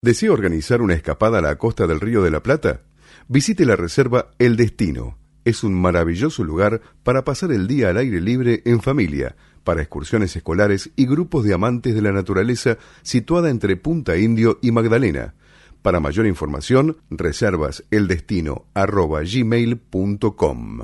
[0.00, 2.82] ¿Desea organizar una escapada a la costa del Río de la Plata?
[3.26, 5.18] Visite la reserva El Destino.
[5.44, 9.34] Es un maravilloso lugar para pasar el día al aire libre en familia,
[9.64, 14.70] para excursiones escolares y grupos de amantes de la naturaleza situada entre Punta Indio y
[14.70, 15.34] Magdalena.
[15.82, 20.78] Para mayor información, reservas eldestino@gmail.com.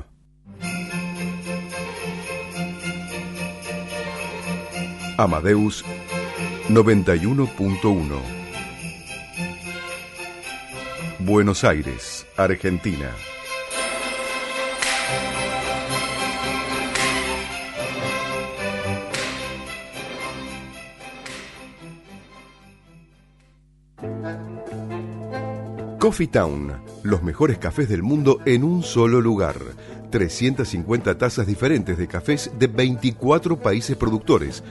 [5.17, 5.85] Amadeus
[6.67, 8.44] 91.1
[11.19, 13.09] Buenos Aires, Argentina.
[25.99, 29.55] Coffee Town, los mejores cafés del mundo en un solo lugar.
[30.11, 34.63] 350 tazas diferentes de cafés de 24 países productores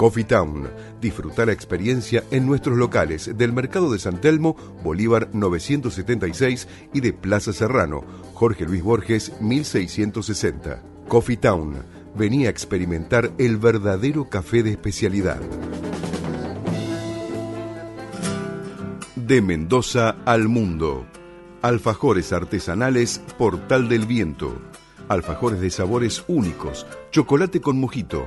[0.00, 0.66] Coffee Town.
[0.98, 7.12] Disfruta la experiencia en nuestros locales del Mercado de San Telmo, Bolívar 976 y de
[7.12, 10.82] Plaza Serrano, Jorge Luis Borges 1660.
[11.06, 11.84] Coffee Town.
[12.16, 15.38] Venía a experimentar el verdadero café de especialidad.
[19.16, 21.04] De Mendoza al mundo.
[21.60, 24.62] Alfajores artesanales Portal del Viento.
[25.08, 28.26] Alfajores de sabores únicos, chocolate con mojito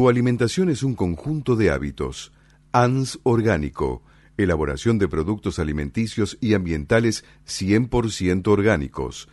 [0.00, 2.32] Tu alimentación es un conjunto de hábitos.
[2.72, 4.02] ANS Orgánico,
[4.38, 9.28] elaboración de productos alimenticios y ambientales 100% orgánicos,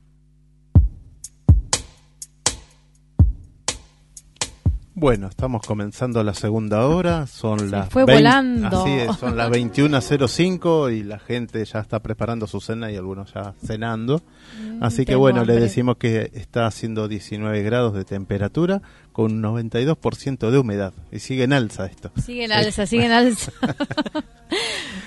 [4.94, 8.82] Bueno, estamos comenzando la segunda hora, son las fue volando.
[8.82, 13.32] Así es, son las 21:05 y la gente ya está preparando su cena y algunos
[13.32, 14.20] ya cenando.
[14.60, 19.42] Mm, así que bueno, le decimos que está haciendo 19 grados de temperatura con un
[19.42, 22.12] 92% de humedad y sigue en alza esto.
[22.24, 23.52] Sigue en alza, sigue en alza.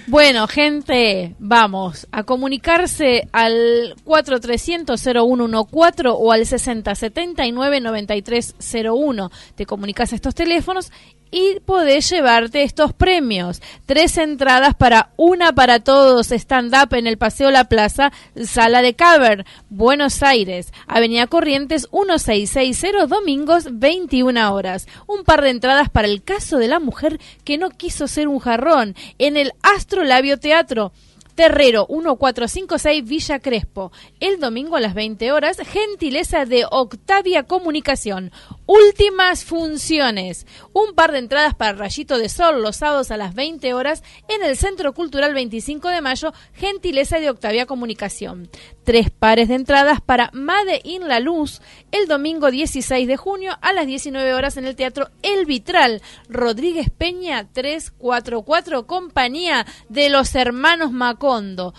[0.08, 9.32] Bueno, gente, vamos a comunicarse al 4300-0114 o al 6079-9301.
[9.56, 10.92] Te comunicas a estos teléfonos
[11.32, 13.62] y podés llevarte estos premios.
[13.86, 19.46] Tres entradas para una para todos, stand-up en el Paseo La Plaza, Sala de Caber,
[19.70, 24.88] Buenos Aires, Avenida Corrientes 1660, domingos 21 horas.
[25.08, 28.40] Un par de entradas para el caso de la mujer que no quiso ser un
[28.40, 30.92] jarrón en el Astrolabio Teatro.
[31.36, 33.92] Terrero 1456 Villa Crespo.
[34.22, 38.32] El domingo a las 20 horas, gentileza de Octavia Comunicación.
[38.66, 40.48] Últimas funciones.
[40.72, 44.44] Un par de entradas para Rayito de Sol los sábados a las 20 horas en
[44.44, 48.50] el Centro Cultural 25 de Mayo, gentileza de Octavia Comunicación.
[48.86, 53.74] Tres pares de entradas para Made in la Luz el domingo 16 de junio a
[53.74, 56.02] las 19 horas en el Teatro El Vitral.
[56.30, 60.92] Rodríguez Peña 344, compañía de los hermanos
[61.26, 61.74] Un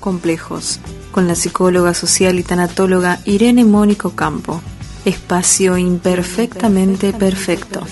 [0.00, 0.80] Complejos,
[1.10, 4.62] con la psicóloga social y tanatóloga Irene Mónico Campo.
[5.04, 7.86] Espacio imperfectamente perfecto.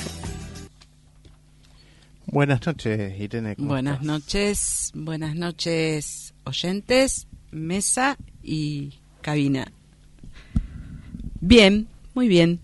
[2.26, 3.56] Buenas noches, Irene.
[3.58, 9.72] buenas noches, buenas noches, oyentes, mesa y cabina.
[11.40, 12.60] Bien, muy bien.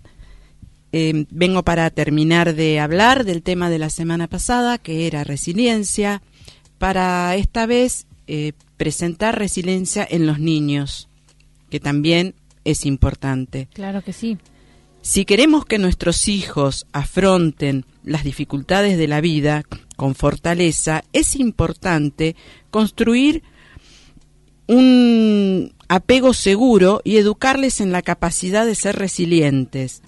[0.92, 6.22] Eh, vengo para terminar de hablar del tema de la semana pasada, que era resiliencia
[6.78, 11.08] para esta vez eh, presentar resiliencia en los niños,
[11.70, 12.34] que también
[12.64, 13.68] es importante.
[13.72, 14.38] Claro que sí.
[15.00, 19.62] Si queremos que nuestros hijos afronten las dificultades de la vida
[19.96, 22.34] con fortaleza, es importante
[22.70, 23.44] construir
[24.66, 30.02] un apego seguro y educarles en la capacidad de ser resilientes.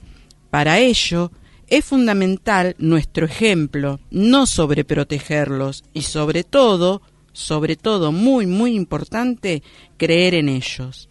[0.50, 1.30] Para ello,
[1.68, 9.62] es fundamental nuestro ejemplo, no sobreprotegerlos y sobre todo, sobre todo, muy, muy importante,
[9.96, 11.08] creer en ellos.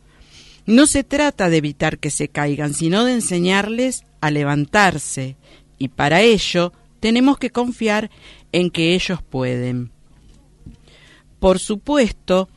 [0.65, 5.37] No se trata de evitar que se caigan, sino de enseñarles a levantarse,
[5.77, 8.09] y para ello tenemos que confiar
[8.51, 9.91] en que ellos pueden.
[11.39, 12.49] Por supuesto,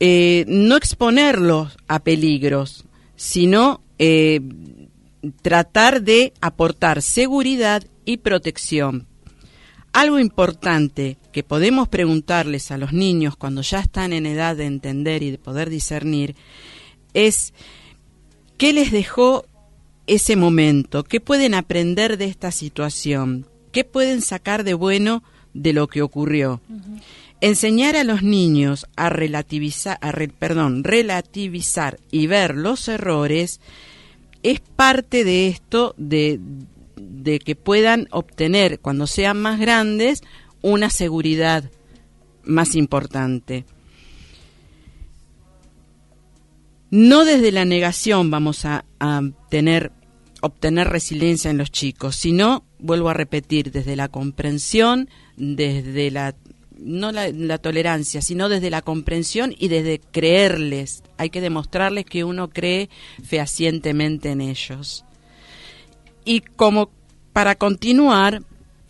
[0.00, 2.84] eh, no exponerlos a peligros,
[3.16, 4.40] sino eh,
[5.42, 9.06] tratar de aportar seguridad y protección.
[9.92, 15.22] Algo importante que podemos preguntarles a los niños cuando ya están en edad de entender
[15.22, 16.34] y de poder discernir
[17.14, 17.54] es
[18.56, 19.44] qué les dejó
[20.08, 25.22] ese momento, qué pueden aprender de esta situación, qué pueden sacar de bueno
[25.54, 26.60] de lo que ocurrió.
[27.40, 30.00] Enseñar a los niños a relativizar,
[30.40, 33.60] perdón, relativizar y ver los errores
[34.42, 36.40] es parte de esto de,
[36.96, 40.24] de que puedan obtener cuando sean más grandes
[40.62, 41.70] una seguridad
[42.44, 43.64] más importante.
[46.90, 48.84] No desde la negación vamos a,
[49.50, 49.92] tener,
[50.40, 56.34] obtener resiliencia en los chicos, sino, vuelvo a repetir, desde la comprensión, desde la
[56.78, 61.02] no la, tolerancia, sino desde la comprensión y desde creerles.
[61.16, 62.88] Hay que demostrarles que uno cree
[63.22, 65.04] fehacientemente en ellos.
[66.24, 66.90] Y como
[67.32, 68.42] para continuar,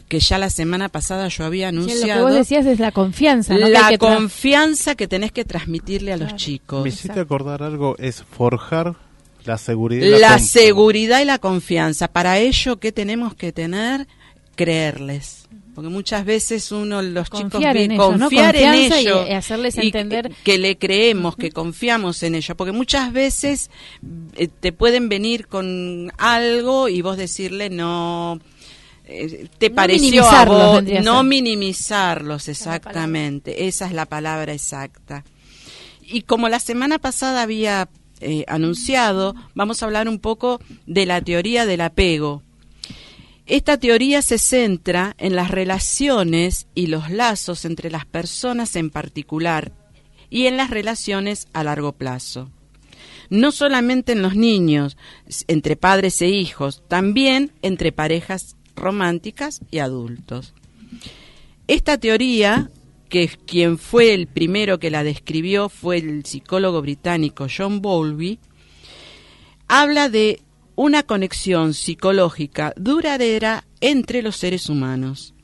[0.08, 2.06] que ya la semana pasada yo había anunciado.
[2.06, 3.56] lo que vos decías es la confianza.
[3.56, 6.82] La confianza que tenés que transmitirle a los chicos.
[6.82, 8.96] Me hiciste acordar algo, es forjar
[9.44, 10.18] la seguridad.
[10.18, 12.08] La, seguridad y la confianza.
[12.08, 14.06] Para ello, ¿qué tenemos que tener?
[14.56, 15.48] Creerles.
[15.74, 17.76] Porque muchas veces uno, los chicos, confiar
[18.56, 22.56] en ellos, y, hacerles entender que le creemos, que confiamos en ellos.
[22.56, 23.70] Porque muchas veces
[24.34, 28.40] eh, te pueden venir con algo y vos decirle no
[29.58, 35.24] te pareció a vos, no minimizarlos exactamente, esa es la palabra exacta.
[36.02, 37.88] Y como la semana pasada había
[38.20, 42.42] eh, anunciado, vamos a hablar un poco de la teoría del apego.
[43.46, 49.72] Esta teoría se centra en las relaciones y los lazos entre las personas en particular
[50.28, 52.50] y en las relaciones a largo plazo.
[53.30, 54.96] No solamente en los niños,
[55.46, 60.54] entre padres e hijos, también entre parejas románticas y adultos.
[61.66, 62.70] Esta teoría,
[63.08, 68.38] que quien fue el primero que la describió fue el psicólogo británico John Bowlby,
[69.66, 70.40] habla de
[70.76, 75.34] una conexión psicológica duradera entre los seres humanos.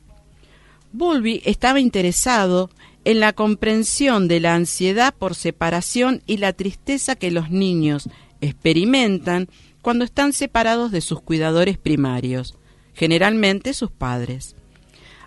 [0.93, 2.69] Bowlby estaba interesado
[3.03, 8.09] en la comprensión de la ansiedad por separación y la tristeza que los niños
[8.41, 9.47] experimentan
[9.81, 12.55] cuando están separados de sus cuidadores primarios,
[12.95, 14.55] generalmente sus padres.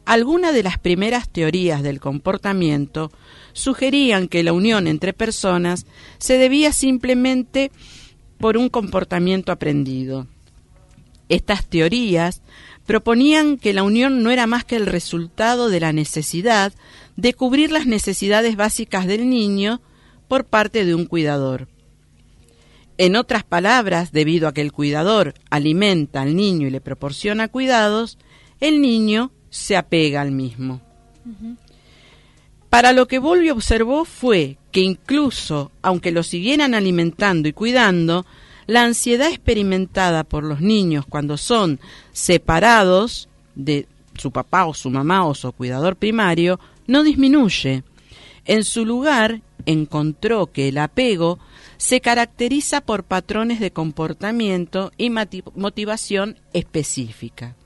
[0.04, 3.12] Algunas de las primeras teorías del comportamiento
[3.52, 5.86] sugerían que la unión entre personas
[6.18, 7.70] se debía simplemente
[8.38, 10.26] por un comportamiento aprendido.
[11.28, 12.40] Estas teorías
[12.86, 16.72] proponían que la unión no era más que el resultado de la necesidad
[17.16, 19.82] de cubrir las necesidades básicas del niño
[20.26, 21.68] por parte de un cuidador.
[22.98, 28.18] En otras palabras, debido a que el cuidador alimenta al niño y le proporciona cuidados,
[28.60, 30.80] el niño se apega al mismo.
[32.68, 38.26] Para lo que Volvi observó fue que incluso, aunque lo siguieran alimentando y cuidando,
[38.66, 41.80] la ansiedad experimentada por los niños cuando son
[42.12, 43.86] separados de
[44.18, 47.84] su papá o su mamá o su cuidador primario no disminuye.
[48.48, 51.38] En su lugar, encontró que el apego
[51.76, 57.56] se caracteriza por patrones de comportamiento y motivación específica.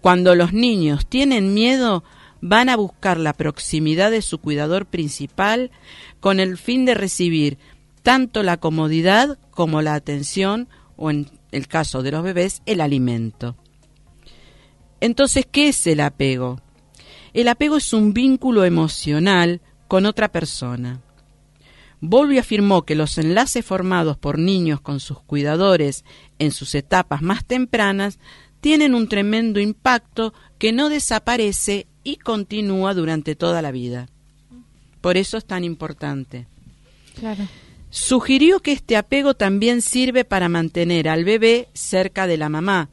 [0.00, 2.02] Cuando los niños tienen miedo,
[2.40, 5.70] van a buscar la proximidad de su cuidador principal
[6.18, 7.56] con el fin de recibir
[8.02, 13.54] tanto la comodidad como la atención o en el caso de los bebés el alimento.
[15.00, 16.60] Entonces, ¿qué es el apego?
[17.34, 21.00] El apego es un vínculo emocional con otra persona.
[22.00, 26.04] Volvi afirmó que los enlaces formados por niños con sus cuidadores
[26.38, 28.20] en sus etapas más tempranas
[28.60, 34.08] tienen un tremendo impacto que no desaparece y continúa durante toda la vida.
[35.00, 36.46] Por eso es tan importante.
[37.90, 42.90] Sugirió que este apego también sirve para mantener al bebé cerca de la mamá,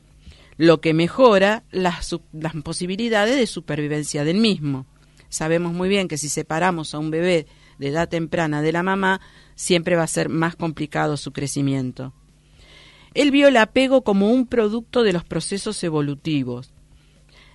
[0.58, 4.86] lo que mejora las, las posibilidades de supervivencia del mismo.
[5.30, 9.22] Sabemos muy bien que si separamos a un bebé de edad temprana de la mamá,
[9.56, 12.14] siempre va a ser más complicado su crecimiento.
[13.14, 16.74] Él vio el apego como un producto de los procesos evolutivos.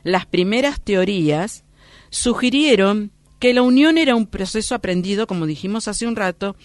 [0.02, 1.64] Las primeras teorías
[2.08, 6.56] sugirieron que la unión era un proceso aprendido, como dijimos hace un rato,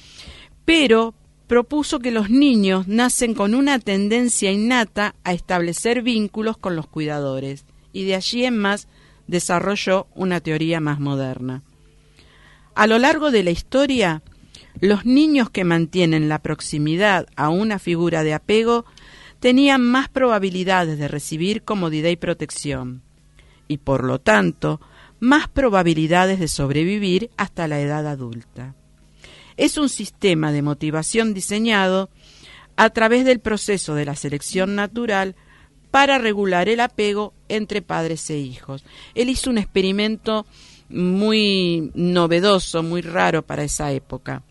[0.66, 1.14] pero
[1.48, 7.66] propuso que los niños nacen con una tendencia innata a establecer vínculos con los cuidadores,
[7.94, 8.88] y de allí en más
[9.28, 11.64] desarrolló una teoría más moderna.
[12.76, 14.22] A lo largo de la historia,
[14.80, 18.86] los niños que mantienen la proximidad a una figura de apego
[19.40, 23.02] tenían más probabilidades de recibir comodidad y protección,
[23.68, 24.82] y por lo tanto,
[25.20, 28.76] más probabilidades de sobrevivir hasta la edad adulta.
[29.58, 32.10] Es un sistema de motivación diseñado
[32.76, 35.36] a través del proceso de la selección natural
[35.96, 38.84] para regular el apego entre padres e hijos.
[39.14, 40.46] Él hizo un experimento
[40.90, 44.44] muy novedoso, muy raro para esa época.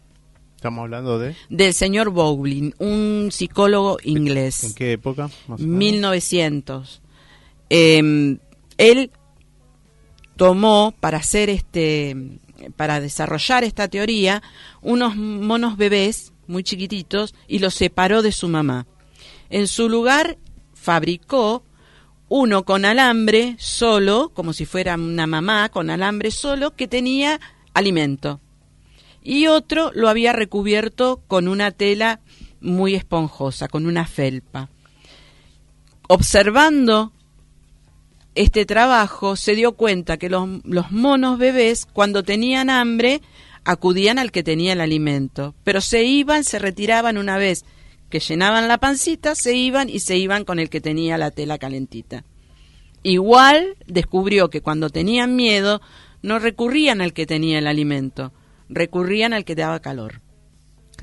[0.56, 1.36] Estamos hablando de...
[1.50, 4.64] Del señor Bowling, un psicólogo inglés.
[4.64, 5.28] ¿En qué época?
[5.58, 7.02] 1900.
[7.68, 8.38] Em,
[8.78, 9.10] él
[10.36, 12.16] tomó para hacer este,
[12.74, 14.42] para desarrollar esta teoría,
[14.80, 18.86] unos monos bebés muy chiquititos y los separó de su mamá.
[19.50, 20.38] En su lugar
[20.84, 21.64] fabricó
[22.28, 27.40] uno con alambre solo, como si fuera una mamá con alambre solo, que tenía
[27.72, 28.40] alimento
[29.24, 32.20] y otro lo había recubierto con una tela
[32.60, 34.68] muy esponjosa, con una felpa.
[36.06, 37.12] Observando
[38.34, 43.22] este trabajo, se dio cuenta que los, los, monos bebés, cuando tenían hambre,
[43.64, 47.64] acudían al que tenía el alimento, pero se iban, se retiraban una vez
[48.14, 51.59] que llenaban la pancita, se iban y se iban con el que tenía la tela
[51.59, 52.23] calentita.
[53.02, 55.80] Igual descubrió que cuando tenían miedo,
[56.23, 58.33] no recurrían al que tenía el alimento,
[58.68, 60.21] recurrían al que daba calor.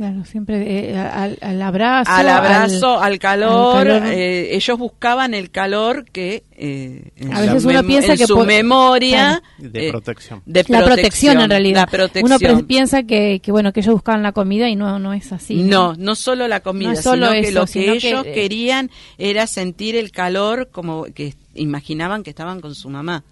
[0.02, 2.12] Claro, siempre eh, al, abrazo.
[2.12, 3.88] Al abrazo, al, calor.
[3.88, 9.44] Eh, ellos buscaban el calor que eh, en a veces uno piensa que su memoria
[9.60, 10.42] de protección.
[10.48, 11.88] De la protección en realidad.
[12.24, 15.58] Uno piensa que, que, bueno que ellos buscaban la comida y no no es así.
[15.58, 18.90] No, no, solo la comida, solo sino que lo que ellos querían
[19.20, 23.24] era sentir el calor como que imaginaban que estaban con su mamá.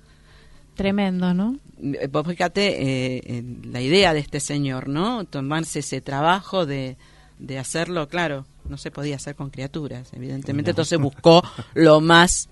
[0.76, 1.58] Tremendo, ¿no?
[1.82, 5.26] Eh, vos fíjate eh, la idea de este señor, ¿no?
[5.26, 6.98] Tomarse ese trabajo de,
[7.40, 11.42] de hacerlo, claro, no se podía hacer con criaturas, evidentemente, entonces buscó
[11.74, 12.50] lo más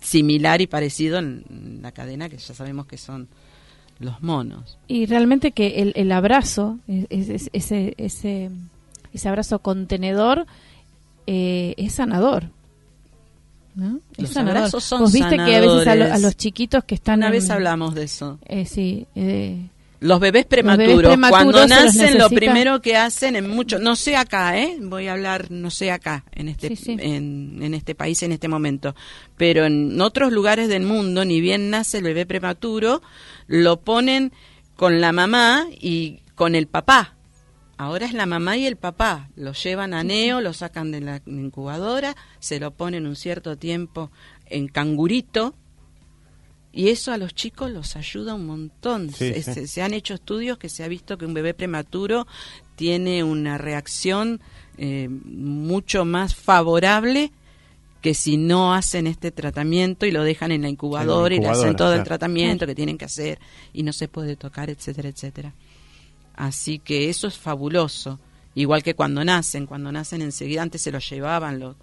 [0.00, 3.28] similar y parecido en la cadena que ya sabemos que son
[3.98, 4.78] los monos.
[4.86, 10.46] Y realmente que el, el abrazo, ese, ese, ese abrazo contenedor,
[11.26, 12.50] eh, es sanador.
[14.16, 17.20] Los abrazos son Vos viste que a veces a, los chiquitos que están...
[17.20, 18.38] Una vez hablamos de eso.
[18.46, 19.06] Eh, sí.
[19.14, 19.68] Eh,
[20.00, 24.76] los bebés prematuros, cuando nacen lo primero que hacen en mucho, no sé acá, ¿eh?
[24.80, 28.94] voy a hablar, no sé acá, en este, En, en, este país, en este momento,
[29.36, 33.02] pero en otros lugares del mundo, ni bien nace el bebé prematuro,
[33.48, 34.32] lo ponen
[34.76, 37.16] con la mamá y con el papá,
[37.78, 39.30] Ahora es la mamá y el papá.
[39.36, 44.10] Lo llevan a Neo, lo sacan de la incubadora, se lo ponen un cierto tiempo
[44.46, 45.54] en cangurito.
[46.72, 49.10] Y eso a los chicos los ayuda un montón.
[49.10, 52.26] se, han hecho estudios que se ha visto que un bebé prematuro
[52.74, 54.40] tiene una reacción
[54.76, 57.32] eh, mucho más favorable
[58.00, 61.74] que si no hacen este tratamiento y lo dejan en la incubadora, y le hacen
[61.76, 63.38] todo el tratamiento que tienen que hacer
[63.72, 65.54] y no se puede tocar, etcétera, etcétera.
[66.38, 68.20] Así que eso es fabuloso.
[68.54, 71.74] Igual que cuando nacen, cuando nacen enseguida, antes se los llevaban,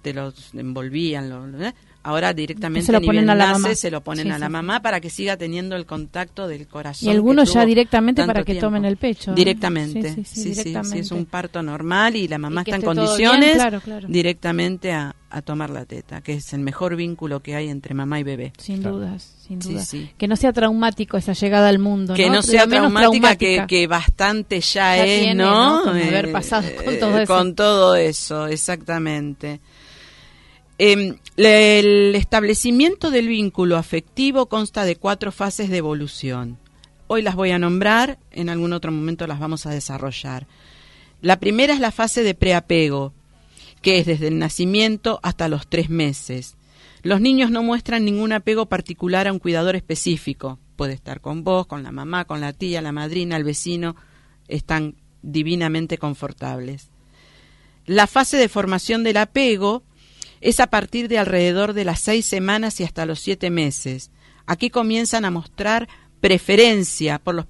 [0.00, 1.74] te los envolvían, los, ¿eh?
[2.06, 3.74] Ahora directamente se lo ponen a la mamá.
[3.74, 7.08] se lo ponen a la mamá para que siga teniendo el contacto del corazón.
[7.08, 9.34] Y algunos ya directamente para que tomen el pecho.
[9.34, 13.58] Directamente, sí, sí, sí, es un parto normal y la mamá está en condiciones
[14.06, 18.22] directamente a, tomar la teta, que es el mejor vínculo que hay entre mamá y
[18.22, 18.52] bebé.
[18.56, 19.94] Sin dudas, sin dudas.
[20.16, 22.14] Que no sea traumático esa llegada al mundo.
[22.14, 25.80] Que no, sea traumática, Que, bastante ya, es, ¿no?
[25.80, 27.34] haber pasado con todo eh, eso.
[27.34, 29.60] Con todo eso, exactamente.
[30.78, 36.58] Em, el establecimiento del vínculo afectivo consta de cuatro fases de evolución.
[37.06, 40.46] Hoy las voy a nombrar, en algún otro momento las vamos a desarrollar.
[41.22, 43.14] La primera es la fase de preapego,
[43.80, 46.56] que es desde el nacimiento hasta los tres meses.
[47.02, 50.58] Los niños no muestran ningún apego particular a un cuidador específico.
[50.76, 53.96] Puede estar con vos, con la mamá, con la tía, la madrina, el vecino.
[54.46, 56.90] Están divinamente confortables.
[57.86, 59.84] La fase de formación del apego
[60.40, 64.10] es a partir de alrededor de las seis semanas y hasta los siete meses.
[64.46, 65.88] Aquí comienzan a mostrar
[66.20, 67.46] preferencia por los,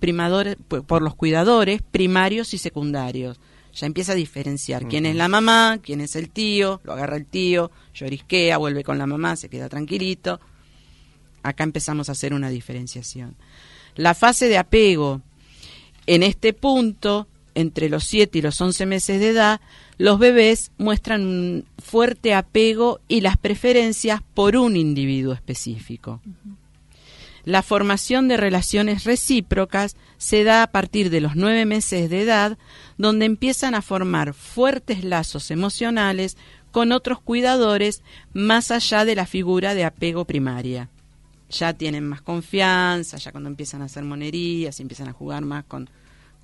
[0.87, 3.39] por los cuidadores primarios y secundarios.
[3.75, 7.27] Ya empieza a diferenciar quién es la mamá, quién es el tío, lo agarra el
[7.27, 10.41] tío, llorisquea, vuelve con la mamá, se queda tranquilito.
[11.43, 13.37] Acá empezamos a hacer una diferenciación.
[13.95, 15.21] La fase de apego,
[16.07, 19.61] en este punto, entre los 7 y los 11 meses de edad,
[19.97, 26.21] los bebés muestran un fuerte apego y las preferencias por un individuo específico.
[27.45, 32.59] La formación de relaciones recíprocas se da a partir de los nueve meses de edad,
[32.99, 36.37] donde empiezan a formar fuertes lazos emocionales
[36.73, 38.03] con otros cuidadores
[38.35, 40.91] más allá de la figura de apego primaria.
[41.49, 45.89] Ya tienen más confianza, ya cuando empiezan a hacer monerías, empiezan a jugar más con,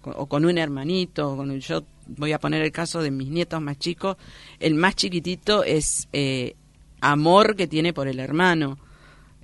[0.04, 3.78] o con un hermanito, con yo voy a poner el caso de mis nietos más
[3.78, 4.16] chicos,
[4.60, 6.56] el más chiquitito es eh,
[7.00, 8.78] amor que tiene por el hermano.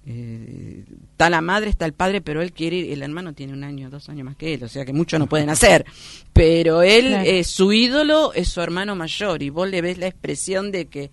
[0.06, 3.62] Eh, está la madre, está el padre, pero él quiere ir, el hermano tiene un
[3.62, 5.84] año, dos años más que él, o sea que muchos no pueden hacer,
[6.32, 10.72] pero él, es su ídolo es su hermano mayor y vos le ves la expresión
[10.72, 11.10] de que,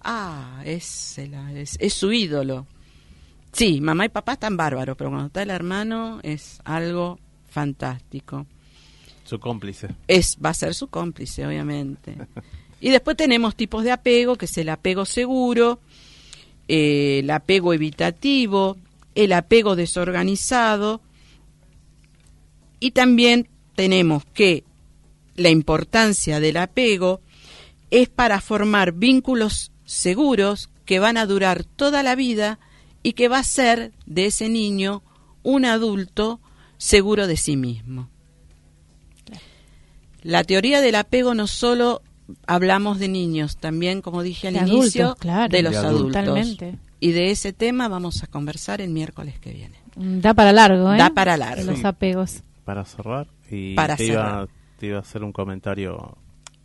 [0.00, 2.66] ah, es, es, es su ídolo.
[3.52, 7.18] Sí, mamá y papá están bárbaros, pero cuando está el hermano es algo
[7.48, 8.46] fantástico.
[9.30, 9.86] Su cómplice.
[10.08, 12.16] Es, va a ser su cómplice, obviamente.
[12.80, 15.78] y después tenemos tipos de apego, que es el apego seguro,
[16.66, 18.76] eh, el apego evitativo,
[19.14, 21.00] el apego desorganizado,
[22.80, 23.46] y también
[23.76, 24.64] tenemos que
[25.36, 27.20] la importancia del apego
[27.92, 32.58] es para formar vínculos seguros que van a durar toda la vida
[33.04, 35.04] y que va a ser de ese niño
[35.44, 36.40] un adulto
[36.78, 38.08] seguro de sí mismo.
[40.22, 42.02] La teoría del apego no solo
[42.46, 45.16] hablamos de niños, también, como dije al inicio,
[45.48, 46.58] de los adultos.
[47.00, 49.76] Y de ese tema vamos a conversar el miércoles que viene.
[49.96, 50.98] Da para largo, ¿eh?
[50.98, 51.64] Da para largo.
[51.64, 52.42] Los apegos.
[52.64, 54.46] Para cerrar, y te, Iba,
[54.78, 56.16] te iba a hacer un comentario.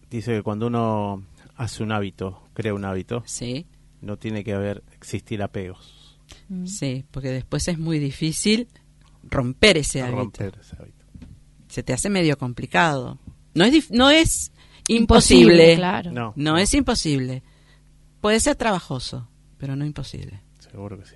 [0.10, 3.66] Dice que cuando uno hace un hábito, crea un hábito, sí.
[4.02, 6.20] no tiene que haber, existir apegos.
[6.50, 6.66] Mm.
[6.66, 8.68] Sí, porque después es muy difícil
[9.24, 10.18] romper ese hábito.
[10.18, 11.06] Romper ese hábito.
[11.70, 13.20] Se te hace medio complicado.
[13.56, 14.52] No es, no es
[14.88, 15.76] imposible.
[15.76, 16.34] claro.
[16.36, 16.58] No.
[16.58, 17.42] es imposible.
[18.22, 20.42] Puede ser trabajoso, pero no imposible.
[20.60, 21.16] Seguro que sí.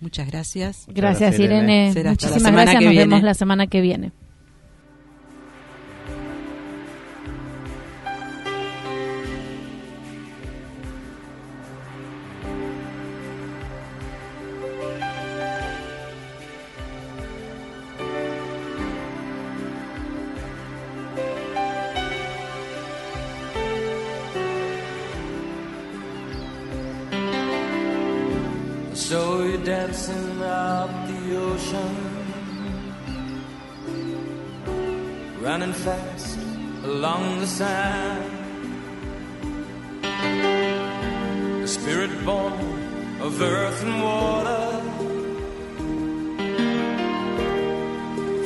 [0.00, 0.84] Muchas gracias.
[0.88, 1.92] Gracias, Irene.
[1.94, 2.82] Muchísimas gracias.
[2.82, 4.12] Nos vemos la semana que viene.
[37.46, 38.22] The.
[41.62, 44.62] A spirit born of earth and water,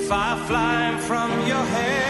[0.09, 2.10] fire flying from your head.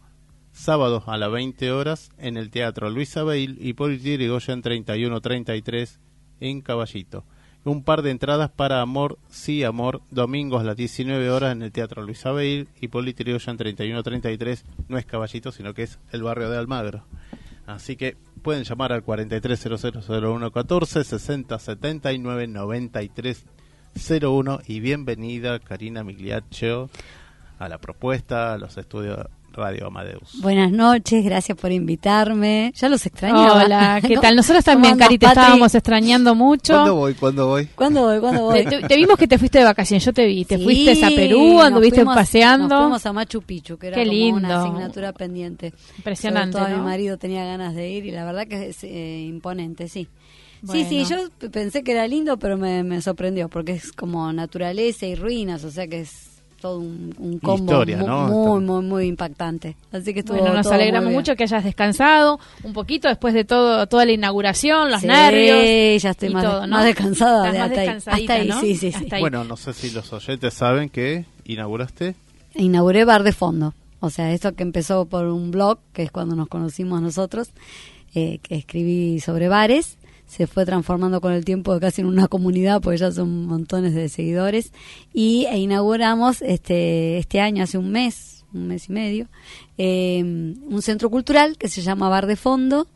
[0.51, 5.99] sábados a las 20 horas en el Teatro Luis Abel y Politir Irigoyen 3133
[6.41, 7.23] en Caballito.
[7.63, 11.71] Un par de entradas para Amor, sí Amor, domingos a las 19 horas en el
[11.71, 16.49] Teatro Luis Abel y Politir Irigoyen 3133, no es Caballito, sino que es el barrio
[16.49, 17.05] de Almagro.
[17.65, 26.91] Así que pueden llamar al 43000114 6079 9301 y bienvenida Karina Migliaccio
[27.57, 29.25] a la propuesta, a los estudios
[29.55, 30.41] Radio Amadeus.
[30.41, 32.73] Buenas noches, gracias por invitarme.
[32.75, 33.63] Ya los extrañaba.
[33.63, 34.35] Hola, ¿qué tal?
[34.35, 36.73] Nosotros también, Cari, te estábamos extrañando mucho.
[36.73, 37.13] ¿Cuándo voy?
[37.13, 37.65] ¿Cuándo voy?
[37.67, 38.19] ¿Cuándo voy?
[38.19, 38.65] ¿Cuándo voy?
[38.87, 40.43] Te, vimos que te fuiste de vacaciones, yo te vi.
[40.43, 42.67] Te fuiste a Perú, anduviste paseando.
[42.67, 45.73] Nos fuimos a Machu Picchu, que era como una asignatura pendiente.
[45.97, 49.87] Impresionante, Todo Mi marido tenía ganas de ir y la verdad que es eh, imponente,
[49.87, 50.07] sí.
[50.69, 55.05] Sí, sí, yo pensé que era lindo, pero me, me sorprendió porque es como naturaleza
[55.05, 56.34] y ruinas, o sea que es
[56.65, 59.75] todo un, combo muy, muy, muy, impactante.
[59.91, 63.85] Así que estuvo bueno, nos alegramos mucho que hayas descansado un poquito después de todo
[63.85, 66.01] toda la inauguración, los nervios.
[66.01, 68.51] ya estoy más, más descansada de hasta ahí.
[68.61, 69.05] sí, sí, sí.
[69.19, 72.15] Bueno, no sé si los oyentes saben que inauguraste.
[72.55, 73.75] Inauguré Bar de Fondo.
[73.99, 77.49] O sea, esto que empezó por un blog, que es cuando nos conocimos nosotros,
[78.15, 82.81] eh, que escribí sobre bares se fue transformando con el tiempo casi en una comunidad,
[82.81, 84.71] porque ya son montones de seguidores,
[85.13, 89.27] y e inauguramos este, este año, hace un mes, un mes y medio,
[89.77, 92.87] em, un centro cultural que se llama Bar de Fondo,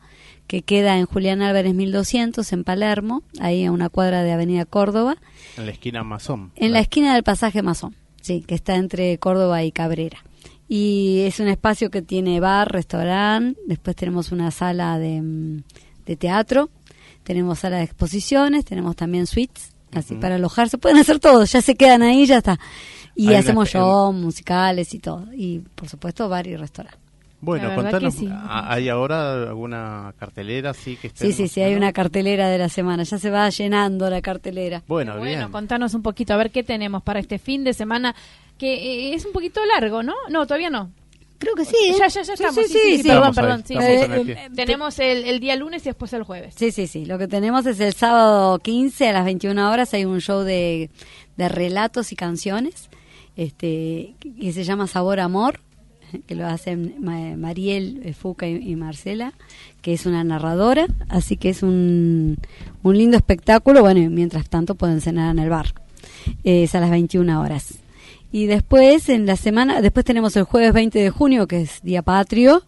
[0.46, 5.16] que queda en Julián Álvarez 1200 en Palermo, ahí a una cuadra de Avenida Córdoba.
[5.56, 6.50] En la esquina Mazón.
[6.56, 10.24] En la esquina del pasaje Mazón, sí, que está entre Córdoba y Cabrera.
[10.68, 15.62] Y es un espacio que tiene bar, restaurante, después tenemos una sala de,
[16.06, 16.70] de teatro,
[17.24, 21.74] tenemos sala de exposiciones, tenemos también suites, así para alojarse, pueden hacer todo, ya se
[21.74, 22.58] quedan ahí, ya está.
[23.14, 26.98] Y hacemos shows musicales y todo, y por supuesto bar y restaurante.
[27.42, 28.16] Bueno, contanos,
[28.48, 30.74] ¿hay ahora alguna cartelera?
[30.74, 34.10] Sí, que sí, sí, sí, hay una cartelera de la semana, ya se va llenando
[34.10, 34.82] la cartelera.
[34.86, 38.14] Bueno, bueno, contanos un poquito, a ver qué tenemos para este fin de semana,
[38.58, 40.14] que eh, es un poquito largo, ¿no?
[40.28, 40.90] No, todavía no.
[41.40, 41.74] Creo que sí.
[41.88, 41.94] ¿eh?
[41.98, 42.54] Ya, ya, ya estamos.
[42.54, 43.08] Sí, sí, sí.
[43.08, 43.64] Perdón, perdón.
[44.54, 46.54] tenemos el, el, día lunes y después el jueves.
[46.56, 47.06] Sí, sí, sí.
[47.06, 49.94] Lo que tenemos es el sábado 15 a las 21 horas.
[49.94, 50.90] Hay un show de,
[51.38, 52.90] de relatos y canciones
[53.36, 55.60] este que se llama Sabor Amor,
[56.26, 59.32] que lo hacen Mariel Fuca y, Marcela,
[59.80, 60.88] que es una narradora.
[61.08, 62.36] Así que es un,
[62.82, 63.80] un lindo espectáculo.
[63.80, 65.72] Bueno, y mientras tanto pueden cenar en el bar.
[66.44, 67.78] es a las 21 horas.
[68.32, 72.02] Y después, en la semana, después tenemos el jueves 20 de junio, que es Día
[72.02, 72.62] Patrio.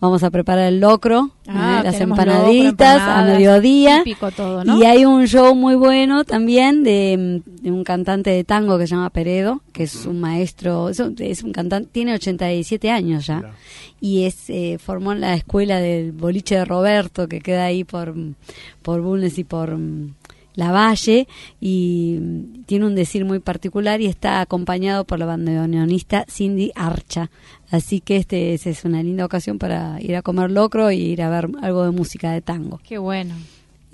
[0.00, 1.84] Vamos a preparar el locro, ah, ¿eh?
[1.84, 4.02] las empanaditas a mediodía.
[4.04, 9.08] Y hay un show muy bueno también de, un cantante de tango que se llama
[9.10, 13.54] Peredo, que es un maestro, es un, cantante, tiene 87 años ya.
[14.00, 18.14] Y es eh, formó en la escuela del boliche de Roberto, que queda ahí por,
[18.82, 19.78] por Bulnes y por
[20.54, 21.26] la Valle
[21.60, 22.18] y
[22.66, 27.30] tiene un decir muy particular y está acompañado por la bandoneonista Cindy Archa.
[27.70, 31.30] Así que este es una linda ocasión para ir a comer locro y ir a
[31.30, 32.80] ver algo de música de tango.
[32.86, 33.34] Qué bueno.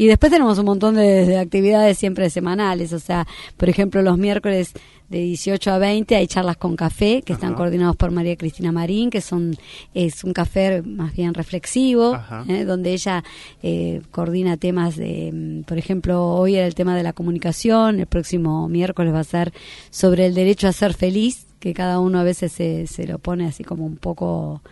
[0.01, 3.27] Y después tenemos un montón de, actividades siempre semanales, o sea,
[3.59, 4.73] por ejemplo, los miércoles
[5.11, 9.11] de 18 a 20 hay charlas con café que están coordinados por María Cristina Marín,
[9.11, 9.57] que son
[9.93, 12.19] es un café más bien reflexivo,
[12.49, 12.65] ¿eh?
[12.65, 13.25] donde ella
[13.63, 18.07] eh, coordina temas de, mm, por ejemplo, hoy era el tema de la comunicación, el
[18.07, 19.53] próximo miércoles va a ser
[19.91, 23.47] sobre el derecho a ser feliz, que cada uno a veces se, se lo pone
[23.47, 24.63] así como un poco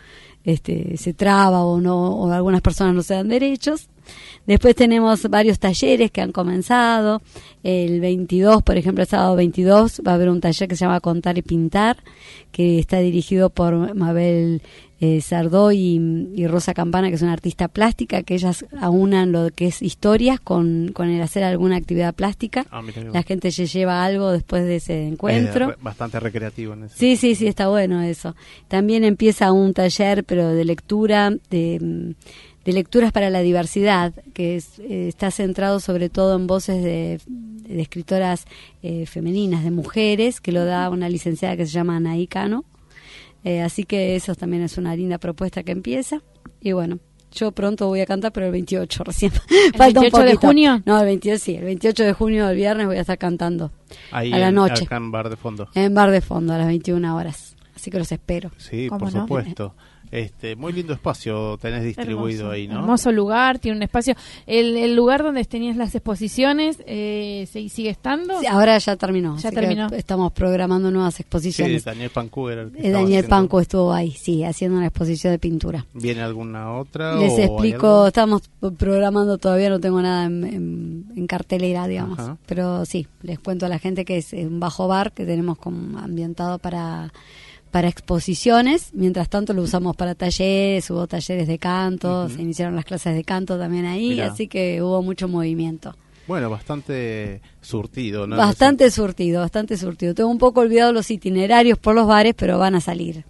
[0.44, 3.88] este, se traba o no o algunas personas no se dan derechos
[4.46, 7.20] Después tenemos varios talleres que han comenzado.
[7.62, 11.00] El 22, por ejemplo, el sábado 22 va a haber un taller que se llama
[11.00, 11.98] Contar y Pintar,
[12.50, 14.62] que está dirigido por Mabel
[15.00, 19.66] eh, Sardó y, Rosa Campana, que es una artista plástica, que ellas aunan lo que
[19.66, 22.66] es historias con, con el hacer alguna actividad plástica.
[22.70, 25.76] Ah, La gente se lleva algo después de ese encuentro.
[25.80, 26.74] bastante recreativo.
[26.74, 28.34] En Sí, sí, sí, está bueno eso.
[28.66, 32.14] También empieza un taller, pero de lectura, de
[32.68, 37.18] de lecturas para la diversidad, que eh, está centrado sobre todo en voces de,
[37.66, 38.44] escritoras
[38.82, 42.66] eh, femeninas, de mujeres, que lo da una licenciada que se llama Anaí Cano.
[43.42, 46.20] Eh, así que eso también es una linda propuesta que empieza.
[46.60, 46.98] Y bueno,
[47.32, 49.32] yo pronto voy a cantar, pero el 28 recién.
[49.72, 50.82] ¿El 28 de junio?
[50.84, 53.72] No, el 28 sí, el 28 de junio, el viernes, voy a estar cantando.
[54.12, 54.86] Ahí a la noche.
[54.90, 55.68] en Bar de Fondo.
[55.74, 57.56] En Bar de Fondo, a las 21 horas.
[57.74, 58.50] Así que los espero.
[58.58, 59.74] Sí, por supuesto.
[60.10, 62.80] Este, muy lindo espacio tenés distribuido ahí, ¿no?
[62.80, 64.14] Hermoso lugar, tiene un espacio.
[64.46, 68.40] El, lugar donde tenías las exposiciones, eh, ¿sigue estando?
[68.48, 69.36] ahora ya terminó.
[69.38, 69.88] Ya terminó.
[69.88, 71.82] Estamos programando nuevas exposiciones.
[71.82, 75.38] Sí, Daniel Pancu era el eh, Daniel Pancu estuvo ahí, sí, haciendo una exposición de
[75.38, 75.86] pintura.
[75.92, 77.16] ¿Viene alguna otra?
[77.16, 78.42] Les explico, estamos
[78.78, 82.18] programando, todavía no tengo nada en, cartelera, digamos.
[82.46, 85.98] Pero sí, les cuento a la gente que es un bajo bar que tenemos como
[85.98, 87.12] ambientado para
[87.68, 92.84] para exposiciones, mientras tanto lo usamos para talleres, hubo talleres de canto, se iniciaron las
[92.84, 95.94] clases de canto también ahí, así que hubo mucho movimiento.
[96.26, 98.36] Bueno, bastante surtido, ¿no?
[98.36, 100.14] Bastante surtido, bastante surtido.
[100.14, 103.24] Tengo un poco olvidado los itinerarios por los bares, pero van a salir.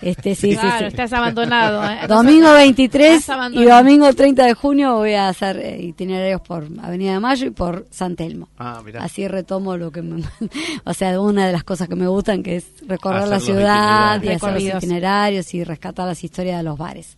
[0.00, 1.84] Este, sí, claro, sí, estás abandonado.
[1.84, 2.06] ¿eh?
[2.08, 7.12] Domingo 23 Estás y domingo 30 de junio voy a hacer eh, itinerarios por Avenida
[7.12, 8.48] de Mayo y por San Telmo.
[8.58, 9.02] Ah, mirá.
[9.02, 10.22] Así retomo lo que me,
[10.84, 14.22] o sea, una de las cosas que me gustan que es recorrer Hacer la ciudad
[14.22, 17.16] y hacer los itinerarios y rescatar las historias de los bares.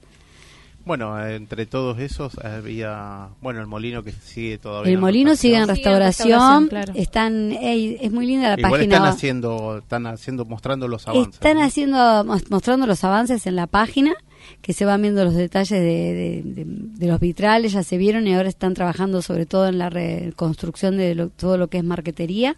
[0.85, 4.90] Bueno, entre todos esos había, bueno, el molino que sigue todavía.
[4.90, 6.92] El en molino sigue en restauración, restauración, claro.
[6.94, 8.97] están, ey, es muy linda la Igual página.
[8.97, 11.35] están haciendo, están haciendo, mostrando los avances.
[11.35, 11.62] Están ¿no?
[11.64, 14.12] haciendo, mos- mostrando los avances en la página,
[14.61, 18.27] que se van viendo los detalles de, de- de- de los vitrales, ya se vieron
[18.27, 21.85] y ahora están trabajando sobre todo en la reconstrucción de lo- todo lo que es
[21.85, 22.57] marquetería,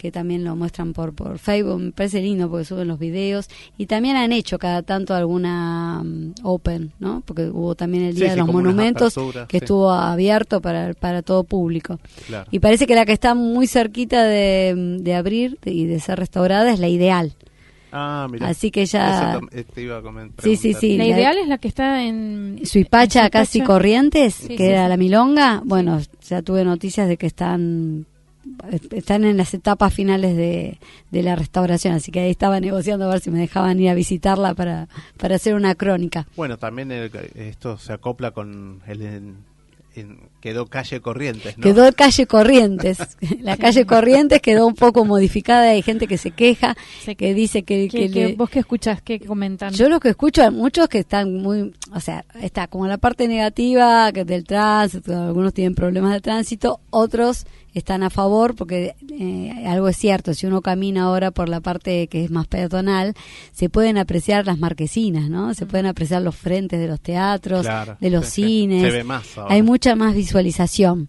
[0.00, 3.84] que también lo muestran por, por Facebook, me parece lindo porque suben los videos y
[3.84, 7.22] también han hecho cada tanto alguna mm, open, ¿no?
[7.26, 9.14] Porque hubo también el Día sí, de los Monumentos
[9.46, 9.64] que sí.
[9.64, 12.00] estuvo abierto para, para todo público.
[12.26, 12.46] Claro.
[12.50, 16.72] Y parece que la que está muy cerquita de, de abrir y de ser restaurada
[16.72, 17.34] es la ideal.
[17.92, 18.48] Ah, mira.
[18.48, 20.96] Así que ya- Eso te iba a comen- Sí, sí, sí.
[20.96, 22.60] La la- ideal es la que está en...
[22.64, 23.60] Suipacha, en casi.
[23.62, 24.88] Corrientes, Sí, que sí, era sí.
[24.90, 25.60] la milonga.
[25.64, 28.06] Bueno, ya tuve noticias de que están
[28.92, 30.78] están en las etapas finales de,
[31.10, 33.94] de la restauración, así que ahí estaba negociando a ver si me dejaban ir a
[33.94, 36.26] visitarla para, para hacer una crónica.
[36.36, 39.34] Bueno, también el- esto se acopla con el
[40.40, 41.62] quedó calle Corrientes, ¿no?
[41.62, 42.98] Quedó calle Corrientes.
[43.40, 45.70] La calle Corrientes quedó un poco modificada.
[45.70, 48.60] Hay gente que se queja, Se- que dice que, ¿Qué- que qué- le- ¿Vos qué
[48.60, 49.02] escuchás?
[49.02, 49.72] ¿Qué comentan?
[49.74, 53.28] Yo lo que escucho hay muchos que están muy, o sea, está como la parte
[53.28, 59.64] negativa que del tránsito, algunos tienen problemas de tránsito, otros están a favor porque eh,
[59.68, 63.14] algo es cierto, si uno camina ahora por la parte que es más peatonal,
[63.52, 65.54] se pueden apreciar las marquesinas, ¿no?
[65.54, 68.82] Se pueden apreciar los frentes de los teatros, Claro, de los sí, cines.
[68.82, 69.54] Se ve más ahora.
[69.54, 71.08] Hay mucha más visualización.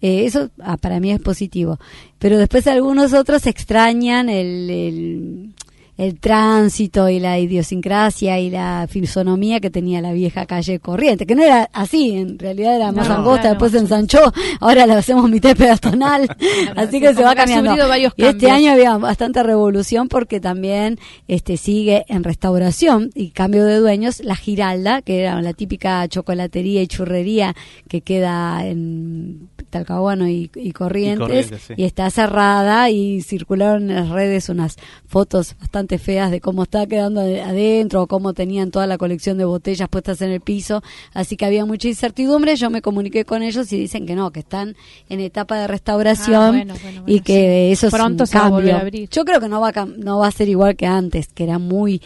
[0.00, 1.78] Eh, eso ah, para mí es positivo.
[2.18, 5.54] Pero después algunos otros extrañan el, el,
[5.96, 11.34] el tránsito y la idiosincrasia y la fisonomía que tenía la vieja calle corriente, que
[11.34, 13.54] no era así, en realidad era más No, angosta, claro.
[13.54, 16.28] después se ensanchó, ahora la hacemos mitad peatonal,
[16.76, 17.74] así sí, que se va cambiando.
[18.16, 23.76] Y este año había bastante revolución porque también este sigue en restauración y cambio de
[23.78, 27.54] dueños la Giralda, que era la típica chocolatería y churrería
[27.88, 31.74] que queda en Talcahuano y, y Corrientes, y, Corrientes, sí.
[31.78, 37.20] está cerrada y circularon en las redes unas fotos bastante feas de cómo está quedando
[37.20, 40.82] ade- adentro o cómo tenían toda la colección de botellas puestas en el piso,
[41.14, 44.40] así que había mucha incertidumbre, yo me comuniqué con ellos y dicen que no, que
[44.40, 44.76] están
[45.08, 47.72] en etapa de restauración Ah, bueno, bueno, y que sí.
[47.72, 48.50] eso es un se va a cambio.
[48.50, 49.08] volver a abrir.
[49.10, 51.58] Yo creo que no va a, no va a ser igual que antes, que era
[51.58, 52.00] muy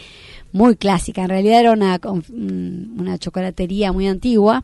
[0.53, 1.23] muy clásica.
[1.23, 4.63] En realidad era una mm, una chocolatería muy antigua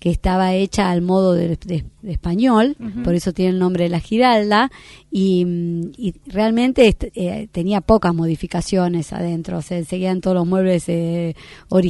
[0.00, 3.90] que estaba hecha al modo de, de- de español, por eso tiene el nombre de
[3.90, 4.70] la Giralda
[5.10, 10.84] y, mm, y realmente eh, tenía pocas modificaciones adentro, o sea, seguían todos los muebles
[10.88, 11.34] eh,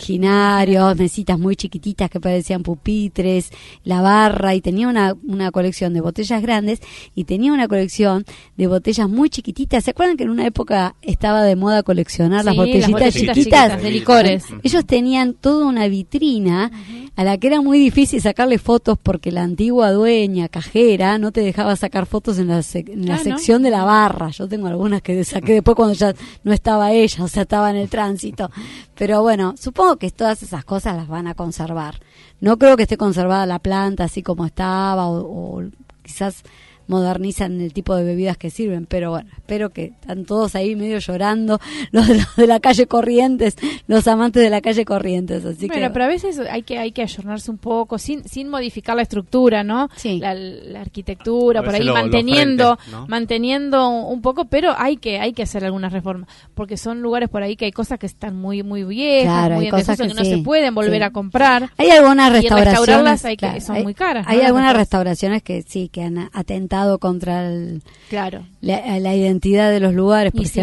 [0.03, 3.51] originarios, mesitas muy chiquititas que parecían pupitres,
[3.85, 6.81] la barra y tenía una, una colección de botellas grandes
[7.15, 8.25] y tenía una colección
[8.57, 9.85] de botellas muy chiquititas.
[9.85, 13.83] ¿Se acuerdan que en una época estaba de moda coleccionar las botellitas botellitas chiquitas?
[13.83, 14.45] de licores.
[14.63, 16.71] Ellos tenían toda una vitrina
[17.17, 21.41] a la que era muy difícil sacarle fotos porque la antigua dueña, cajera, no te
[21.41, 23.23] dejaba sacar fotos en la, sec- en la Ah, ¿no?
[23.25, 24.31] sección de la barra.
[24.31, 27.77] Yo tengo algunas que saqué después cuando ya no estaba ella, o sea, estaba en
[27.77, 28.51] el tránsito.
[28.95, 32.01] Pero bueno, supongo que todas esas cosas las van a conservar.
[32.41, 35.63] No creo que esté conservada la planta así como estaba o, o
[36.03, 36.43] quizás
[36.89, 40.99] modernizan el tipo de bebidas que sirven, pero bueno, espero que están todos ahí medio
[40.99, 41.61] llorando,
[41.93, 45.91] los, los de la calle Corrientes, los amantes de la calle Corrientes, así bueno, que
[45.93, 49.63] pero a veces hay que hay que ayornarse un poco sin sin modificar la estructura,
[49.63, 49.89] ¿no?
[49.97, 50.19] Sí.
[50.19, 53.07] La, la arquitectura por ahí lo- manteniendo frentes, ¿no?
[53.07, 57.43] manteniendo un poco, pero hay que hay que hacer algunas reformas porque son lugares por
[57.43, 60.09] ahí que hay cosas que están muy muy viejas, Claro, muy hay en cosas que,
[60.09, 61.03] que no sí, se pueden volver sí.
[61.03, 61.71] a comprar.
[61.77, 64.33] hay algunas Y restaurarlas restauraciones hay que- claro, son hay- muy caras, ¿no?
[64.33, 68.47] Hay algunas restauraciones que sí, que han atentado contra el- Claro.
[68.61, 70.61] la, la identidad de los lugares, por Y sí.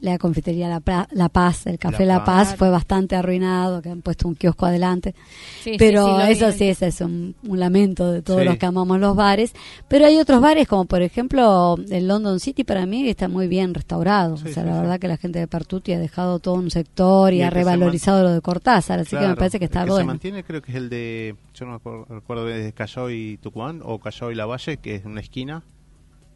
[0.00, 2.48] La confitería La, Pra- La Paz, el Café La La, Paz.
[2.50, 5.14] Paz, fue bastante arruinado, que han puesto un kiosco adelante.
[5.62, 8.46] Sí, sí, pero sí, vi, eso sí, ese es un, un lamento de todos Sí.
[8.46, 9.52] los que amamos los bares.
[9.88, 13.74] Pero hay otros bares, como por ejemplo el London City, para mí está muy bien
[13.74, 14.36] restaurado.
[14.36, 14.80] Sí, o sea, sí, la sí.
[14.82, 18.22] verdad que la gente de Pertuti ha dejado todo un sector y, Y ha revalorizado
[18.22, 20.70] lo de Cortázar, así que me parece que está el que se mantiene creo que
[20.72, 24.34] es el de, yo no me acuerdo, recuerdo de Callao y Tucumán, o Callao y
[24.34, 25.62] La Valle, que es una esquina.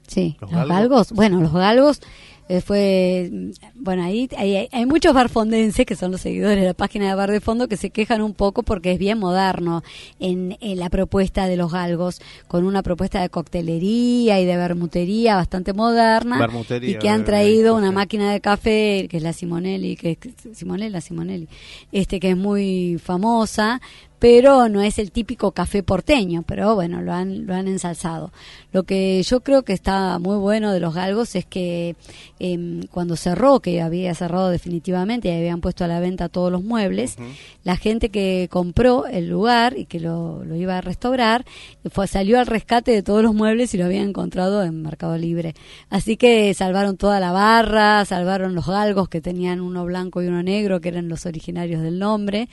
[0.07, 0.77] Sí, ¿Los los, galgos?
[0.77, 1.13] galgos?
[1.13, 2.01] bueno, los galgos
[2.49, 3.31] Eh, fue,
[3.75, 7.31] bueno, ahí hay, hay, muchos barfondenses, que son los seguidores de la página de Bar
[7.31, 9.83] de Fondo, que se quejan un poco porque es bien moderno
[10.19, 15.73] en, la propuesta de los galgos, con una propuesta de coctelería y de bermutería bastante
[15.73, 16.49] moderna,
[16.81, 21.01] y que han traído una máquina de café, que es la Simonelli, que es Simonella,
[21.01, 21.49] Simonelli,
[21.93, 23.81] este que es muy famosa,
[24.23, 28.31] pero no es el típico café porteño, pero bueno, lo han, lo han ensalzado.
[28.71, 31.97] Lo que yo creo que está muy bueno de los galgos es que
[32.39, 36.63] em, cuando cerró, que había cerrado definitivamente y habían puesto a la venta todos los
[36.63, 37.17] muebles,
[37.65, 41.45] la gente que compró el lugar y que lo, lo iba a restaurar,
[41.91, 45.55] fue, salió al rescate de todos los muebles y lo había encontrado en Mercado Libre.
[45.91, 50.45] Así que salvaron toda la barra, salvaron los galgos que tenían uno blanco y uno
[50.45, 52.49] negro, que eran los originarios del nombre.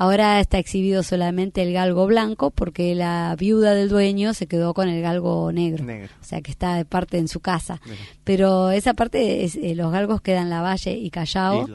[0.00, 4.88] Ahora está exhibido solamente el galgo blanco porque la viuda del dueño se quedó con
[4.88, 5.84] el galgo negro.
[5.84, 7.82] O sea que está de parte en su casa.
[8.24, 11.66] Pero esa parte, es, eh, los galgos quedan La Valle y Callao.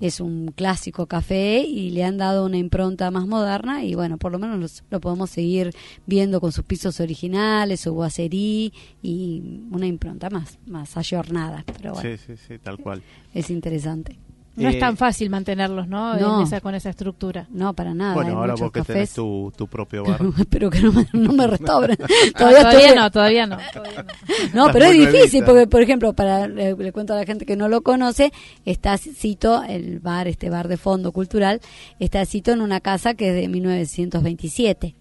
[0.00, 4.30] Es un clásico café y le han dado una impronta más moderna y bueno, por
[4.30, 5.74] lo menos lo podemos seguir
[6.06, 11.64] viendo con sus pisos originales, su boacerí y una impronta más, más ayornada.
[11.76, 13.02] Pero bueno, sí, sí, sí, tal cual.
[13.34, 14.20] Es interesante.
[14.56, 16.42] No es tan eh, fácil mantenerlos, ¿no?
[16.42, 17.46] esa, con esa estructura.
[17.50, 18.14] No, para nada.
[18.14, 20.20] Bueno, ahora vos que tenés tu, propio bar.
[20.38, 21.96] Espero que no me, no me restauren.
[22.36, 23.58] todavía, no, todavía no,
[24.54, 24.68] no.
[24.72, 27.82] pero es difícil, porque, por ejemplo, para le, cuento a la gente que no lo
[27.82, 28.32] conoce,
[28.64, 31.60] está cito el bar, este bar de fondo cultural,
[31.98, 34.94] está cito en una casa que es de 1927.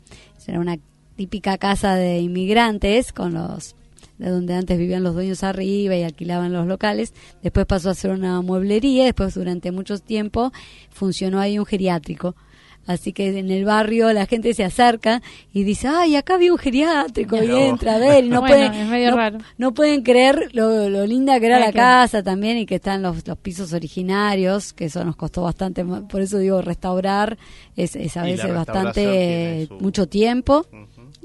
[0.48, 0.78] Era una
[1.16, 3.76] típica casa de inmigrantes con los
[4.18, 7.14] de donde antes vivían los dueños arriba y alquilaban los locales.
[7.42, 10.52] Después pasó a ser una mueblería, después durante mucho tiempo
[10.90, 12.36] funcionó ahí un geriátrico.
[12.88, 16.60] Así que en el barrio la gente se acerca y dice, ay, acá había un
[16.60, 18.72] geriátrico y entra a ver y no, pueden,
[19.58, 23.38] no, pueden creer lo, linda que era la casa también y que están los, los
[23.40, 27.40] pisos originarios, que eso nos costó bastante, por eso digo, restaurar
[27.76, 30.68] es, a veces bastante, mucho tiempo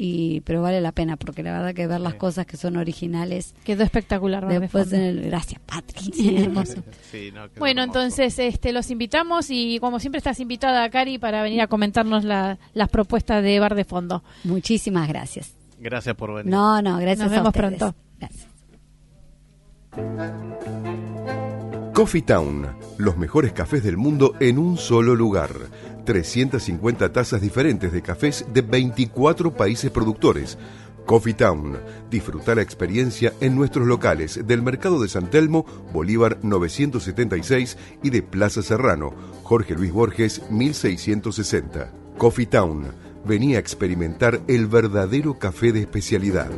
[0.00, 3.54] y pero vale la pena porque la verdad que ver las cosas que son originales
[3.64, 6.14] quedó espectacular después el, gracias Patrick
[7.58, 12.24] bueno entonces este los invitamos y como siempre estás invitada Cari para venir a comentarnos
[12.24, 14.22] las propuestas de bar de fondo.
[14.44, 15.54] Muchísimas gracias.
[15.78, 16.50] Gracias por venir.
[16.50, 17.94] No no gracias nos vemos pronto.
[18.18, 18.48] Gracias.
[21.94, 25.50] Coffee Town, los mejores cafés del mundo en un solo lugar
[26.10, 30.58] 350 tazas diferentes de cafés de 24 países productores.
[31.06, 31.78] Coffee Town.
[32.10, 38.22] Disfruta la experiencia en nuestros locales del Mercado de San Telmo, Bolívar 976 y de
[38.22, 41.92] Plaza Serrano, Jorge Luis Borges 1660.
[42.18, 42.86] Coffee Town.
[43.24, 46.50] Venía a experimentar el verdadero café de especialidad.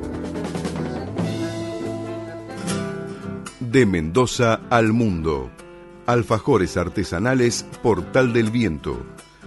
[3.61, 5.51] De Mendoza al mundo.
[6.07, 9.05] Alfajores artesanales Portal del Viento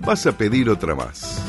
[0.00, 1.44] vas a pedir otra más.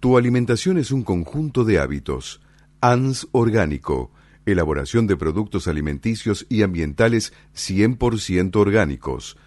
[0.00, 2.40] Tu alimentación es un conjunto de hábitos.
[2.80, 4.12] ANS Orgánico,
[4.44, 9.38] elaboración de productos alimenticios y ambientales 100% orgánicos,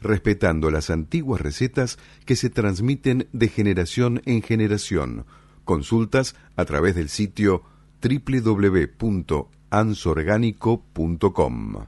[0.00, 5.26] respetando las antiguas recetas que se transmiten de generación en generación.
[5.64, 7.64] Consultas a través del sitio
[8.02, 11.86] www ansorgánico.com.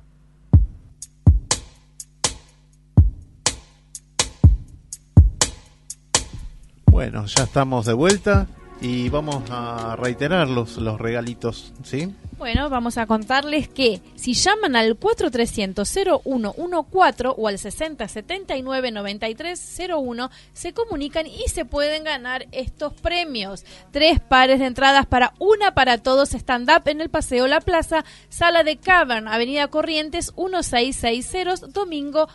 [6.86, 8.48] Bueno, ya estamos de vuelta
[8.80, 12.14] y vamos a reiterar los, los regalitos, ¿sí?
[12.38, 21.48] Bueno, vamos a contarles que si llaman al 4300-0114 o al 6079-9301, se comunican y
[21.48, 23.64] se pueden ganar estos premios.
[23.90, 28.62] Tres pares de entradas para una para todos stand-up en el Paseo La Plaza, Sala
[28.62, 32.28] de Cavern, Avenida Corrientes 1660, domingo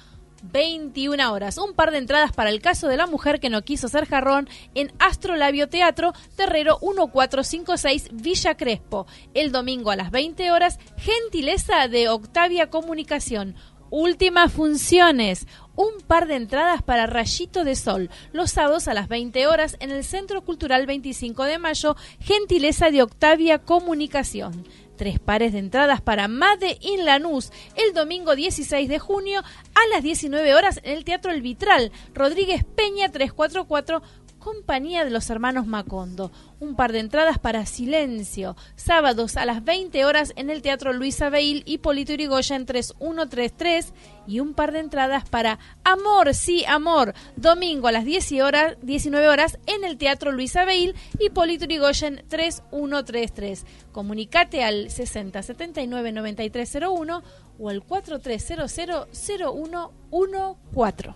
[0.43, 1.57] 21 horas.
[1.57, 4.47] Un par de entradas para el caso de la mujer que no quiso ser jarrón
[4.75, 9.07] en Astrolabio Teatro, Terrero 1456, Villa Crespo.
[9.33, 13.55] El domingo a las 20 horas, gentileza de Octavia Comunicación
[13.95, 15.45] Últimas funciones.
[15.75, 19.91] Un par de entradas para Rayito de Sol, los sábados a las 20 horas en
[19.91, 24.65] el Centro Cultural 25 de Mayo, gentileza de Octavia Comunicación.
[25.03, 30.01] Tres pares de entradas para Made in Lanús el domingo 16 de junio a las
[30.01, 34.01] 19 horas en el Teatro El Vitral, Rodríguez Peña 344
[34.39, 36.31] Compañía de los Hermanos Macondo.
[36.63, 38.55] Un par de entradas para Silencio.
[38.77, 43.93] Sábados a las 20 horas en el Teatro Luis Abel y Polito Irigoyen 3133.
[44.27, 47.13] Y un par de entradas para Amor, sí, Amor.
[47.35, 52.23] Domingo a las 10 horas, 19 horas en el Teatro Luis Abel y Polito Irigoyen
[52.29, 53.65] 3133.
[53.91, 57.23] Comunicate al 6079 9301
[57.59, 61.13] o al 4300 0114.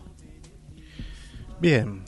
[1.62, 2.04] Bien,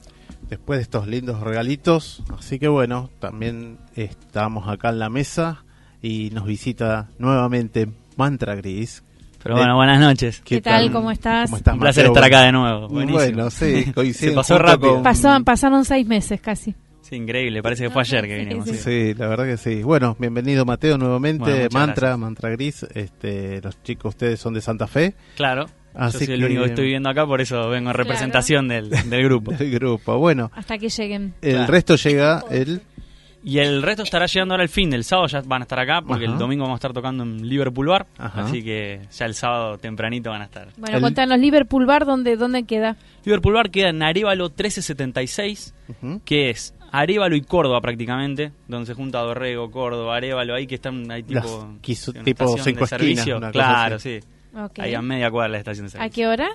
[0.49, 2.23] después de estos lindos regalitos.
[2.37, 5.63] Así que bueno, también estamos acá en la mesa
[6.01, 9.03] y nos visita nuevamente Mantra Gris.
[9.41, 10.41] Pero bueno, buenas noches.
[10.43, 10.91] ¿Qué, tal?
[10.91, 11.51] ¿Cómo estás?
[11.51, 12.89] Un placer estar acá de nuevo.
[12.89, 13.19] Buenísimo.
[13.19, 15.01] Bueno, sí, Se pasó rápido.
[15.01, 16.75] pasaron seis meses casi.
[17.01, 18.69] Sí, increíble, parece que fue ayer que vinimos.
[18.69, 19.81] Sí, la verdad que sí.
[19.81, 22.83] Bueno, bienvenido Mateo nuevamente, Mantra, Mantra Gris.
[22.93, 25.15] Este, los chicos, ustedes son de Santa Fe.
[25.35, 25.65] Claro.
[25.99, 28.89] Así Yo soy el único que estoy viviendo acá, por eso vengo en representación del,
[28.89, 29.51] del, grupo.
[29.57, 30.49] del grupo, bueno.
[30.55, 31.33] Hasta que lleguen.
[31.41, 32.81] El resto llega el...
[33.43, 36.01] Y el resto estará llegando ahora el fin del sábado, ya van a estar acá,
[36.05, 39.77] porque el domingo vamos a estar tocando en Liverpool Bar, así que ya el sábado
[39.77, 40.67] tempranito van a estar.
[40.77, 41.01] Bueno, el...
[41.01, 42.97] contanos, Liverpool Bar, ¿dónde, ¿dónde queda?
[43.23, 45.73] Liverpool Bar queda en Arevalo 1376,
[46.25, 51.09] que es Arevalo y Córdoba prácticamente, donde se junta Dorrego, Córdoba, Arevalo, ahí que están,
[51.09, 51.75] ahí tipo...
[51.79, 54.19] Quiso, tipo cinco esquinas, claro, sí.
[54.77, 56.07] Ahí a media cuadra de la estación de servicio.
[56.07, 56.49] ¿A qué hora?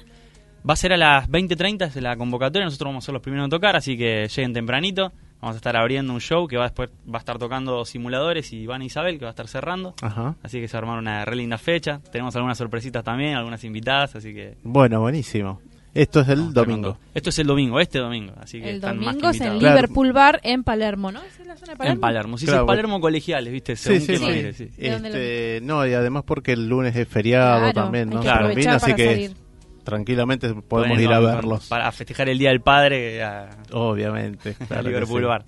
[0.68, 3.44] Va a ser a las 20.30 es la convocatoria, nosotros vamos a ser los primeros
[3.44, 5.12] en tocar, así que lleguen tempranito.
[5.42, 8.60] Vamos a estar abriendo un show que va después va a estar tocando simuladores y
[8.60, 9.94] Iván Isabel que va a estar cerrando.
[10.42, 12.00] Así que se va a armar una re linda fecha.
[12.10, 14.56] Tenemos algunas sorpresitas también, algunas invitadas, así que...
[14.62, 15.60] Bueno, buenísimo.
[15.94, 16.98] Esto es el domingo.
[17.14, 18.34] Esto es el domingo, este domingo.
[18.40, 21.22] Así que el están domingo más es en Liverpool Bar en Palermo, ¿no?
[21.22, 21.94] ¿Es en la zona de Palermo?
[21.94, 23.76] En Palermo, sí, claro, Palermo colegiales, ¿viste?
[23.76, 24.24] Sí, sí, sí.
[24.24, 24.70] Mire, sí.
[24.76, 28.20] Este, no, y además porque el lunes es feriado claro, también, ¿no?
[28.20, 29.36] Claro, Bien, así que salir.
[29.84, 31.68] tranquilamente podemos ir a verlos.
[31.68, 33.22] Para festejar el Día del Padre.
[33.22, 34.56] A, Obviamente.
[34.70, 35.26] a Liverpool sí.
[35.26, 35.44] Bar.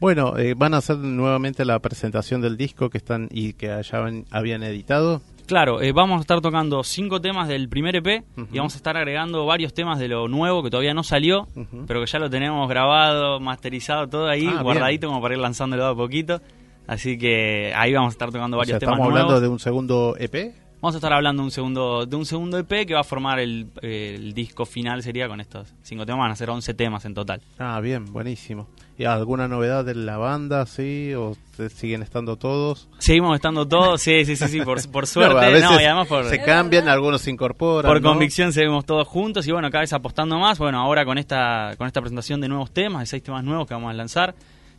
[0.00, 4.02] Bueno, eh, van a hacer nuevamente la presentación del disco que están y que allá
[4.30, 5.20] habían editado.
[5.50, 8.46] Claro, eh, vamos a estar tocando cinco temas del primer EP uh -huh.
[8.52, 11.62] y vamos a estar agregando varios temas de lo nuevo que todavía no salió, uh
[11.62, 11.86] -huh.
[11.88, 15.10] pero que ya lo tenemos grabado, masterizado, todo ahí, ah, guardadito bien.
[15.10, 16.40] como para ir lanzándolo a poquito.
[16.86, 19.28] Así que ahí vamos a estar tocando varios o sea, temas ¿Estamos nuevos.
[19.28, 20.54] hablando de un segundo EP?
[20.80, 23.38] Vamos a estar hablando de un segundo, de un segundo EP que va a formar
[23.38, 27.12] el, el disco final, sería con estos cinco temas, van a ser 11 temas en
[27.12, 27.42] total.
[27.58, 28.66] Ah, bien, buenísimo.
[28.96, 31.12] ¿Y alguna novedad de la banda, sí?
[31.14, 31.36] ¿O
[31.68, 32.88] siguen estando todos?
[32.96, 35.34] Seguimos estando todos, sí, sí, sí, sí por, por suerte.
[35.34, 37.90] no, a veces no, y además por, se cambian, algunos se incorporan.
[37.90, 38.08] Por ¿no?
[38.08, 40.58] convicción seguimos todos juntos y bueno, cada vez apostando más.
[40.58, 43.74] Bueno, ahora con esta, con esta presentación de nuevos temas, de seis temas nuevos que
[43.74, 44.34] vamos a lanzar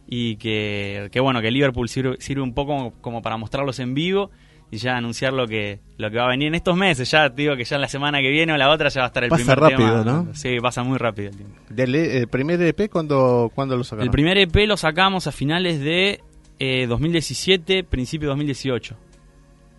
[0.08, 4.32] y que, que bueno, que Liverpool sirve, sirve un poco como para mostrarlos en vivo
[4.72, 7.12] y ya anunciar lo que lo que va a venir en estos meses.
[7.12, 9.06] Ya te digo que ya en la semana que viene o la otra ya va
[9.06, 10.24] a estar el pasa primer rápido, tema.
[10.24, 10.34] ¿no?
[10.34, 11.56] Sí, pasa muy rápido el tiempo.
[11.70, 14.06] ¿Del el primer EP cuándo, cuándo lo sacaron?
[14.06, 16.22] El primer EP lo sacamos a finales de
[16.58, 18.96] eh, 2017, principio de 2018.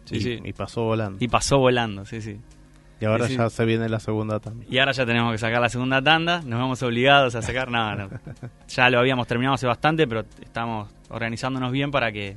[0.05, 0.41] Sí, y, sí.
[0.45, 1.25] Y pasó volando.
[1.25, 2.39] Y pasó volando, sí, sí.
[3.01, 3.57] Y ahora sí, ya sí.
[3.57, 4.65] se viene la segunda tanda.
[4.71, 6.43] Y ahora ya tenemos que sacar la segunda tanda.
[6.43, 7.71] Nos vemos obligados a sacar.
[7.71, 8.09] no, no.
[8.69, 12.37] Ya lo habíamos terminado hace bastante, pero estamos organizándonos bien para que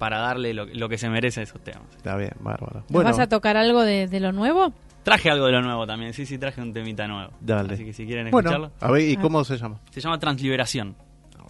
[0.00, 1.82] para darle lo, lo, que se merece a esos temas.
[1.94, 2.84] Está bien, bárbaro.
[2.88, 4.72] Bueno, ¿Vas a tocar algo de, de, lo nuevo?
[5.02, 7.32] Traje algo de lo nuevo también, sí, sí, traje un temita nuevo.
[7.38, 7.74] Dale.
[7.74, 8.72] Así que si quieren bueno, escucharlo.
[8.80, 9.78] A ver, ¿y cómo se llama?
[9.90, 10.96] Se llama Transliberación.
[11.38, 11.44] Ah,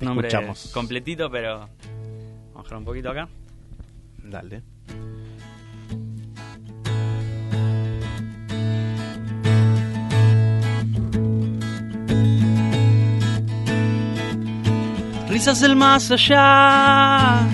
[0.00, 0.70] Nombre Escuchamos.
[0.74, 1.70] completito, pero vamos
[2.54, 3.28] a bajar un poquito acá.
[4.22, 4.62] Dale.
[15.30, 17.46] Risas del más allá,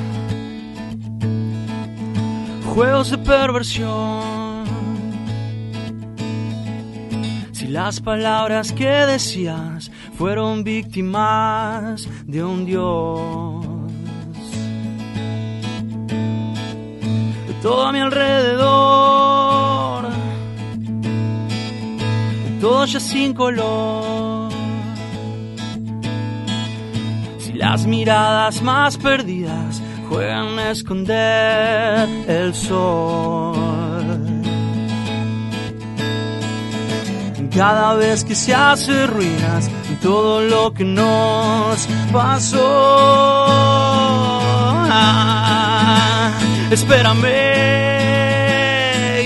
[2.72, 4.64] juegos de perversión.
[7.52, 13.66] Si las palabras que decías fueron víctimas de un dios.
[17.46, 18.48] De todo a mi alrededor,
[22.60, 24.50] todo ya sin color.
[27.38, 29.82] Si las miradas más perdidas
[30.12, 33.56] juegan a esconder el sol.
[37.54, 42.58] cada vez que se hace ruinas todo lo que nos pasó.
[44.94, 46.30] Ah,
[46.70, 47.26] espérame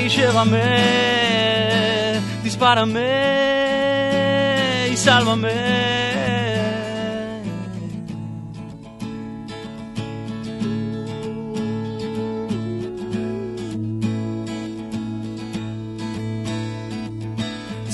[0.04, 1.36] y llévame
[2.56, 3.08] dispárame
[4.92, 6.05] y sálvame.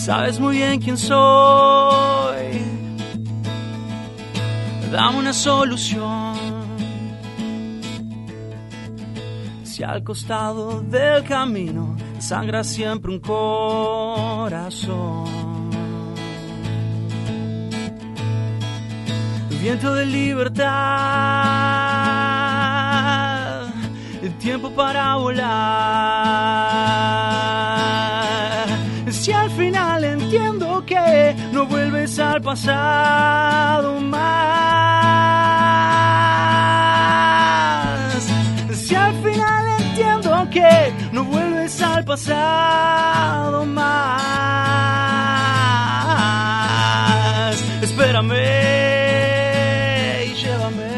[0.05, 1.15] Sabes muy bien quién soy.
[4.91, 6.35] Dame una solución.
[9.63, 14.91] Si al costado del camino sangra siempre un corazón.
[19.61, 20.73] Viento de libertad,
[24.41, 26.63] tiempo para volar.
[29.13, 34.23] Si al final entiendo que no vuelves al pasado más.
[38.73, 44.23] Si al final entiendo que no vuelves al pasado más.
[47.83, 48.33] Espérame
[50.27, 50.91] y llévame,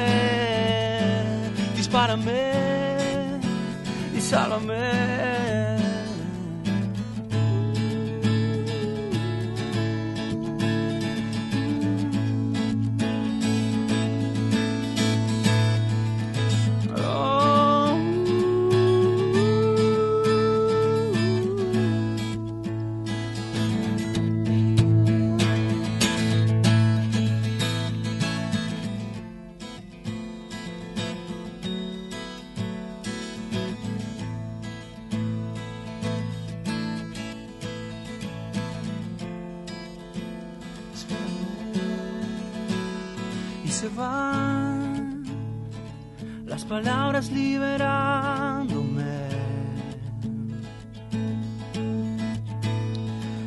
[1.76, 2.52] dispárame
[4.16, 5.13] y sálvame.
[46.64, 49.04] Palabras liberándome.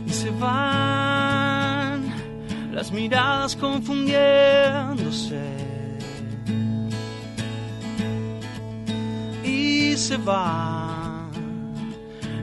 [0.05, 2.13] Y se van
[2.71, 5.41] las miradas confundiéndose.
[9.43, 11.29] Y se va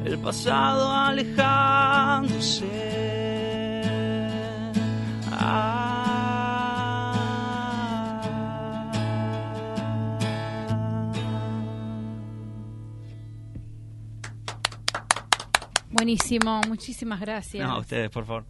[0.05, 3.04] el pasado alejándose
[16.05, 17.67] Buenísimo, muchísimas gracias.
[17.67, 18.45] No, ustedes, por favor.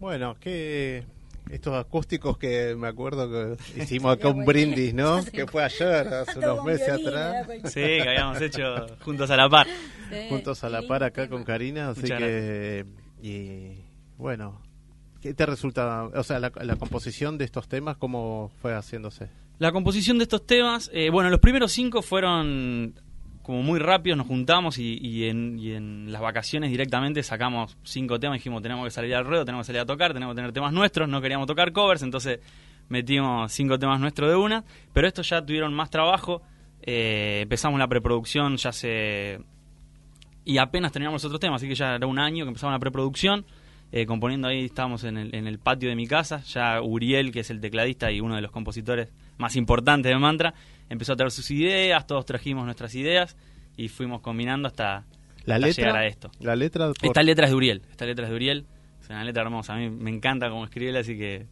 [0.00, 1.04] Bueno, que
[1.50, 5.22] estos acústicos que me acuerdo que hicimos acá un brindis, ¿no?
[5.32, 7.46] Que fue ayer, hace unos meses atrás.
[7.64, 9.66] Sí, que habíamos hecho juntos a la par.
[10.30, 12.86] Juntos a la par acá con Karina, así Muchas que...
[13.20, 13.82] Y
[14.16, 14.62] bueno,
[15.20, 16.04] ¿qué te resulta?
[16.04, 19.28] O sea, la, la composición de estos temas, ¿cómo fue haciéndose?
[19.58, 22.94] La composición de estos temas, eh, bueno, los primeros cinco fueron
[23.44, 28.38] como muy rápidos, nos juntamos y, en, y en las vacaciones directamente sacamos cinco temas,
[28.38, 30.72] dijimos tenemos que salir al ruedo, tenemos que salir a tocar, tenemos que tener temas
[30.72, 32.40] nuestros, no queríamos tocar covers, entonces
[32.88, 34.64] metimos cinco temas nuestros de una,
[34.94, 36.40] pero estos ya tuvieron más trabajo,
[36.80, 39.40] eh, empezamos la preproducción ya se...
[40.46, 43.44] y apenas teníamos otros temas, así que ya era un año que empezamos la preproducción,
[43.92, 47.40] eh, componiendo ahí, estábamos en el, en el patio de mi casa, ya Uriel, que
[47.40, 50.54] es el tecladista y uno de los compositores más importantes de Mantra,
[50.94, 53.36] empezó a traer sus ideas, todos trajimos nuestras ideas
[53.76, 55.04] y fuimos combinando hasta,
[55.44, 56.30] La hasta letra, llegar a esto.
[56.40, 58.66] La letra por- Esta letra es de Uriel, esta letra es de Uriel,
[59.02, 61.46] es una letra hermosa, a mí me encanta cómo escribe, así que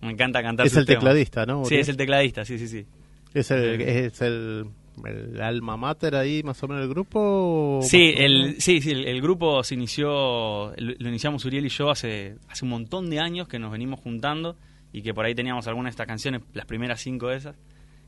[0.00, 1.00] me encanta cantar es sus el temas.
[1.00, 1.64] tecladista, ¿no?
[1.64, 2.86] Sí, es el tecladista, sí, sí, sí.
[3.34, 4.06] ¿Es el, Eh.
[4.06, 4.66] es el,
[5.04, 7.80] el alma mater ahí más o menos del grupo?
[7.82, 11.90] Sí, el, sí, sí, el, el grupo se inició, lo, lo iniciamos Uriel y yo
[11.90, 14.56] hace, hace un montón de años que nos venimos juntando
[14.92, 17.56] y que por ahí teníamos algunas de estas canciones, las primeras cinco de esas,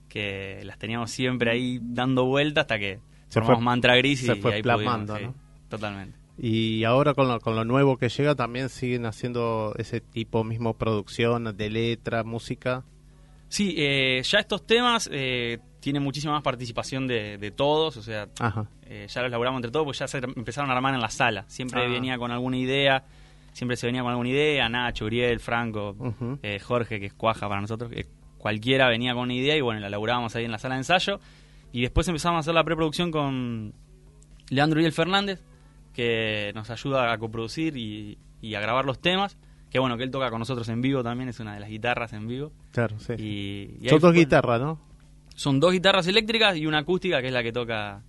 [0.09, 2.99] que las teníamos siempre ahí dando vuelta hasta que
[3.29, 5.43] Se formamos fue- Mantra Gris y, se fue y ahí plasmando, pudimos, ¿no?
[5.43, 6.19] sí, Totalmente.
[6.41, 10.75] Y ahora con lo, con lo nuevo que llega también siguen haciendo ese tipo mismo
[10.75, 12.85] producción de letra, música.
[13.49, 18.29] Sí, eh, ya estos temas eh, tienen muchísima más participación de, de todos, o sea,
[18.87, 21.45] eh, ya los laburamos entre todos, pues ya se empezaron a armar en la sala.
[21.49, 21.89] Siempre Ah.
[21.89, 23.05] venía con alguna idea,
[23.53, 25.97] siempre se venía con alguna idea, Nacho, Uriel, Franco,
[26.43, 27.91] eh, Jorge, que es cuaja para nosotros,
[28.39, 31.21] cualquiera venía con una idea y bueno, la laburábamos ahí en la sala de ensayo.
[31.73, 33.75] Y después empezamos a hacer la preproducción con
[34.49, 35.43] Leandro Uriel Fernández,
[35.93, 39.37] que nos ayuda a coproducir y, y a grabar los temas.
[39.71, 42.15] Que bueno, que él toca con nosotros en vivo también, es una de las guitarras
[42.15, 42.53] en vivo.
[42.73, 43.13] Claro, sí.
[43.83, 44.81] Y, Son dos guitarras, ¿no?
[45.35, 48.03] Son dos guitarras eléctricas y una acústica, que es la que toca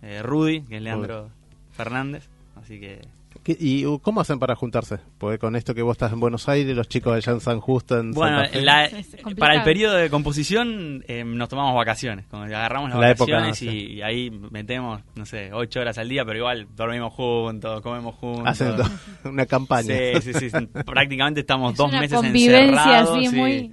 [0.00, 1.30] eh, Rudy, que es Leandro
[1.70, 2.30] Fernández.
[2.56, 3.02] Así que
[3.48, 4.98] ¿Y cómo hacen para juntarse?
[5.18, 7.98] Porque con esto que vos estás en Buenos Aires, los chicos allá en San Justo,
[7.98, 8.62] en Bueno, Santa Fe.
[8.62, 8.90] la-
[9.38, 12.26] para el periodo de composición eh, nos tomamos vacaciones.
[12.26, 13.92] Como agarramos las La época, vacaciones y, sí.
[13.94, 18.46] y ahí metemos, no sé, ocho horas al día, pero igual dormimos juntos, comemos juntos.
[18.46, 18.74] Hacen
[19.24, 19.94] una campaña.
[20.20, 20.66] Sí, sí, sí.
[20.86, 23.16] Prácticamente estamos Es dos una meses convivencia encerrados.
[23.18, 23.72] así sí, muy-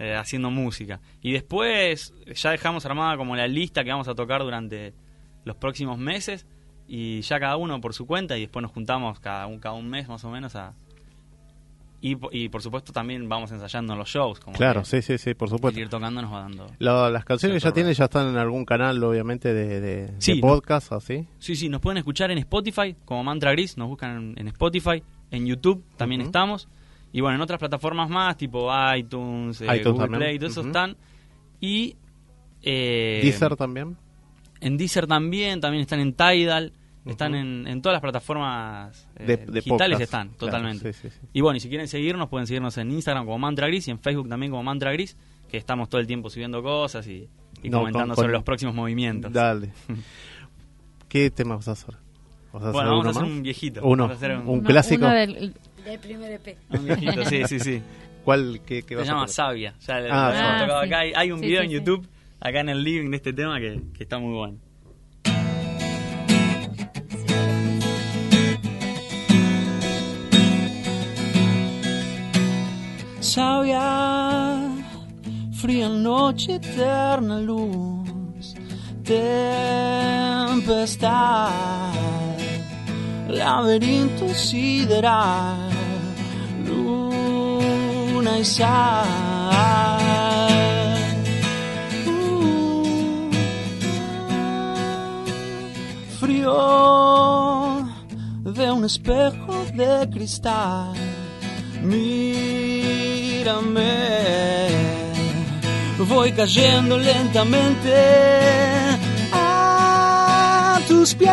[0.00, 1.00] eh, haciendo música.
[1.22, 4.92] Y después ya dejamos armada como la lista que vamos a tocar durante
[5.44, 6.46] los próximos meses
[6.88, 9.88] y ya cada uno por su cuenta y después nos juntamos cada un, cada un
[9.88, 10.74] mes más o menos a...
[12.00, 14.38] Y, y por supuesto también vamos ensayando en los shows.
[14.38, 15.80] Como Claro, que sí, sí, sí, por supuesto.
[15.80, 16.66] ir tocando nos va dando...
[16.78, 20.06] Lo- las canciones que ya Cierto, tiene ya están en algún canal, obviamente, de, de,
[20.08, 21.26] de Sí, podcast, así.
[21.38, 25.02] Sí, sí, nos pueden escuchar en Spotify como Mantra Gris, nos buscan en, en Spotify,
[25.30, 26.68] en YouTube también estamos.
[27.10, 30.18] Y bueno, en otras plataformas más, tipo iTunes, eh, iTunes Google también.
[30.20, 30.96] Play, todo eso están.
[31.60, 31.96] Y
[32.60, 33.96] eh, Deezer también.
[34.64, 36.72] En Deezer también, también están en Tidal,
[37.06, 40.00] están en, en todas las plataformas eh, De- de digitales podcast.
[40.02, 40.92] están, Claro, totalmente.
[40.92, 41.26] sí, sí, sí.
[41.32, 43.98] Y bueno, y si quieren seguirnos, pueden seguirnos en Instagram como Mantra Gris y en
[43.98, 45.16] Facebook también como Mantra Gris,
[45.50, 47.28] que estamos todo el tiempo subiendo cosas y,
[47.62, 49.32] y No, comentando con- con- sobre los próximos movimientos.
[49.32, 49.70] Dale.
[51.08, 51.94] ¿Qué tema vas a hacer?
[52.52, 53.30] ¿Vas a hacer Bueno, vamos a hacer más?
[53.30, 53.80] un viejito.
[53.84, 55.04] Uno, Vamos a hacer un, clásico.
[55.04, 55.54] una del-
[55.84, 56.56] Del primer EP.
[56.70, 57.82] un viejito, sí, sí, sí.
[58.24, 58.60] ¿Cuál?
[58.64, 59.28] ¿Qué, qué Se llama?
[59.28, 59.74] Sabia.
[59.86, 60.60] Ya le- Ah, Sabia.
[60.62, 60.98] tocado Ah, acá.
[61.00, 61.76] Hay, hay un Sí, video sí, en sí.
[61.78, 62.06] YouTube,
[62.44, 64.58] acá en el living de este tema, que, que está muy bueno.
[73.20, 74.60] Sabia,
[75.54, 78.54] fría noche, eterna luz,
[79.02, 79.88] tempestad,
[83.28, 85.70] laberinto sideral,
[86.66, 90.53] luna y sal.
[96.24, 97.86] Frío
[98.56, 100.94] de un espejo de cristal.
[101.82, 102.14] Mírame,
[106.08, 107.94] voy cayendo lentamente
[109.32, 111.30] a tus pies.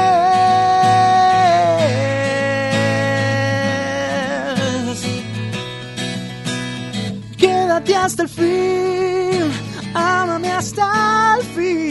[7.37, 9.51] Quédate hasta el fin,
[9.93, 11.90] ámame hasta el fin,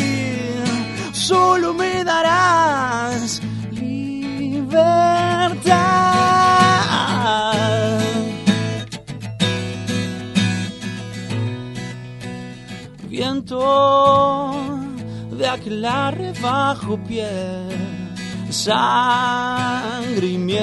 [1.31, 4.91] solo me darás libertad.
[13.09, 13.61] Viento
[15.39, 15.87] de aquel
[16.43, 17.69] bajo piel,
[18.51, 20.61] sangre y miel.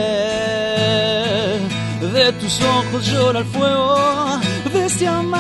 [2.16, 3.96] De tus ojos llora el fuego
[4.74, 5.38] de este amanecer.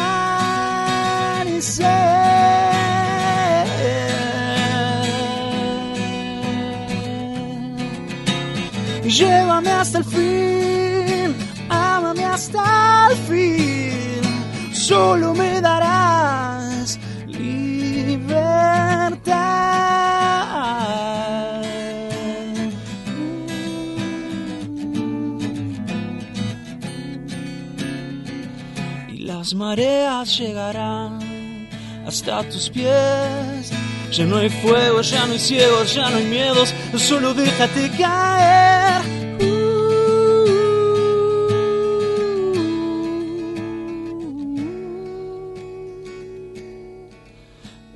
[9.07, 11.35] Llévame hasta el fin,
[11.69, 14.21] ámame hasta el fin,
[14.73, 17.63] solo me darás libertad.
[29.07, 31.69] Y las mareas llegarán
[32.05, 33.56] hasta tus pies.
[34.11, 39.01] Ya no hay fuego, ya no hay ciegos, ya no hay miedos, solo déjate caer.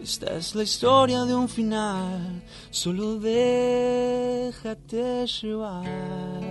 [0.03, 4.65] Esta es la historia de un final, solo déjate
[5.25, 6.50] llevar.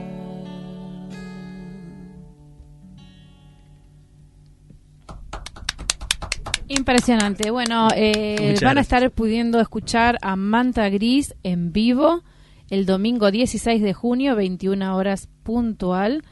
[6.81, 7.51] Impresionante.
[7.51, 12.23] Bueno, eh, van a estar pudiendo escuchar a Manta Gris en vivo
[12.71, 16.23] el domingo 16 de junio, 21 horas puntual,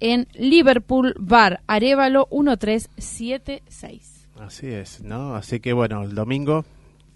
[0.00, 4.26] en Liverpool Bar, Arevalo 1376.
[4.40, 5.34] Así es, ¿no?
[5.34, 6.64] Así que bueno, el domingo.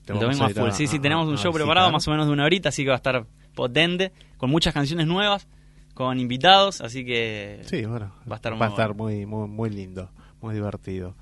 [0.06, 0.68] El domingo a full.
[0.68, 1.64] a- Sí, sí, a- tenemos un show visitar.
[1.64, 4.74] preparado más o menos de una horita, así que va a estar potente, con muchas
[4.74, 5.48] canciones nuevas,
[5.94, 8.12] con invitados, así que Sí, bueno.
[8.30, 9.16] Va a estar muy va a estar bueno.
[9.16, 10.10] muy, muy, muy lindo,
[10.42, 11.14] muy divertido.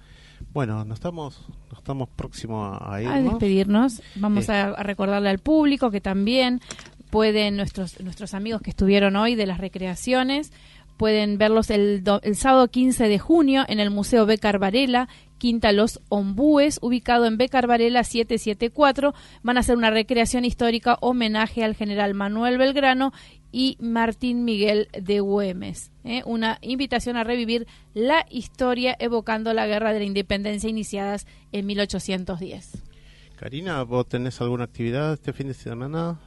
[0.57, 1.39] Bueno, nos estamos,
[1.69, 3.09] nos estamos próximos a ir.
[3.09, 4.01] a despedirnos.
[4.15, 6.63] Vamos a, a recordarle al público que también
[7.11, 10.53] pueden, nuestros, nuestros amigos que estuvieron hoy de las recreaciones,
[10.97, 15.73] pueden verlos el, do- el sábado 15 de junio en el Museo Becar Varela, Quinta
[15.73, 19.13] Los Ombúes, ubicado en Becar Varela 774.
[19.43, 23.13] Van a hacer una recreación histórica homenaje al general Manuel Belgrano
[23.57, 25.91] y Martín Miguel de Güemes.
[26.05, 26.21] ¿eh?
[26.27, 32.83] Una invitación a revivir la historia evocando la guerra de la independencia iniciadas en 1810.
[33.37, 36.19] Karina, ¿vos tenés alguna actividad este fin de semana?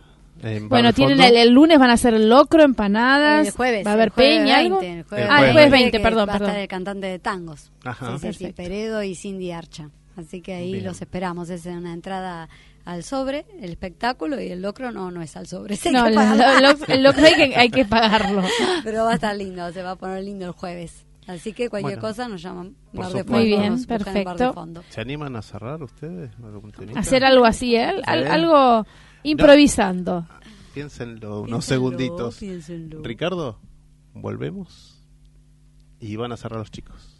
[0.69, 3.45] bueno, tienen el, lunes van a hacer el locro, empanadas.
[3.45, 3.85] El jueves.
[3.85, 4.81] Va a haber peña, algo.
[4.81, 6.47] El jueves, ah, el jueves 20, perdón, va perdón.
[6.47, 7.71] A estar el cantante de tangos.
[7.83, 8.17] Ajá.
[8.17, 9.91] Sí, sí, Peredo y Cindy Archa.
[10.15, 11.51] Así que ahí los esperamos.
[11.51, 12.49] Es una entrada
[12.89, 15.77] al sobre, el espectáculo y el locro no, no es al sobre.
[15.91, 18.41] no, el, locro hay que, hay que pagarlo.
[18.83, 21.05] Pero va a estar lindo, se va a poner lindo el jueves.
[21.27, 23.33] Así que cualquier cosa nos llaman Bar de Fondo.
[23.33, 24.81] Muy bien, perfecto.
[24.89, 26.31] ¿Se animan a cerrar ustedes?
[26.95, 28.01] Hacer algo así, ¿eh?
[28.03, 28.87] algo
[29.21, 30.27] improvisando.
[30.73, 32.39] piénsenlo unos segunditos.
[33.03, 33.59] Ricardo,
[34.13, 35.05] volvemos
[35.99, 37.19] y van a cerrar los chicos.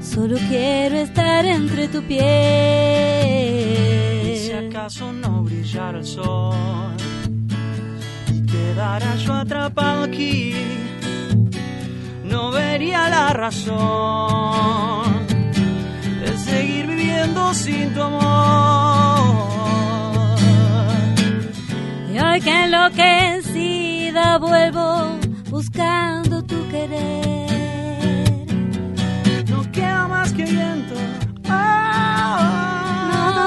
[0.00, 2.22] Solo quiero estar entre tu piel.
[4.32, 6.96] Y si acaso no brillara el sol
[8.32, 10.54] y quedara yo atrapado aquí
[12.34, 15.04] no vería la razón
[16.20, 19.54] de seguir viviendo sin tu amor.
[22.12, 25.16] Y hoy que enloquecida vuelvo
[25.48, 27.46] buscando tu querer.
[29.52, 30.94] No queda más que viento.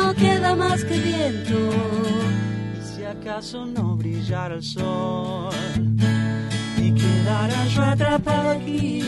[0.01, 1.57] no queda más que viento.
[2.87, 5.53] Si acaso no brillara el sol
[6.87, 9.03] y quedara yo atrapado aquí,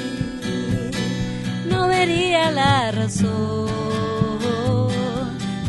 [1.70, 3.70] no vería la razón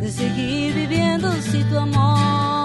[0.01, 2.60] de seguir viviendo sin tu amor.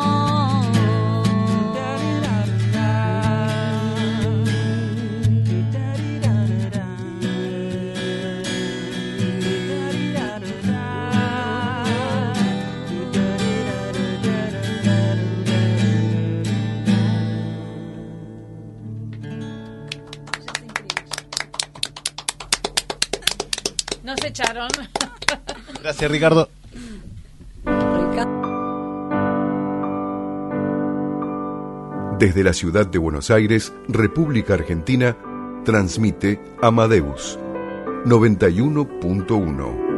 [25.82, 26.50] Gracias, Ricardo.
[32.20, 35.18] Desde la ciudad de Buenos Aires, República Argentina,
[35.66, 37.38] transmite Amadeus
[38.06, 39.95] 91.1.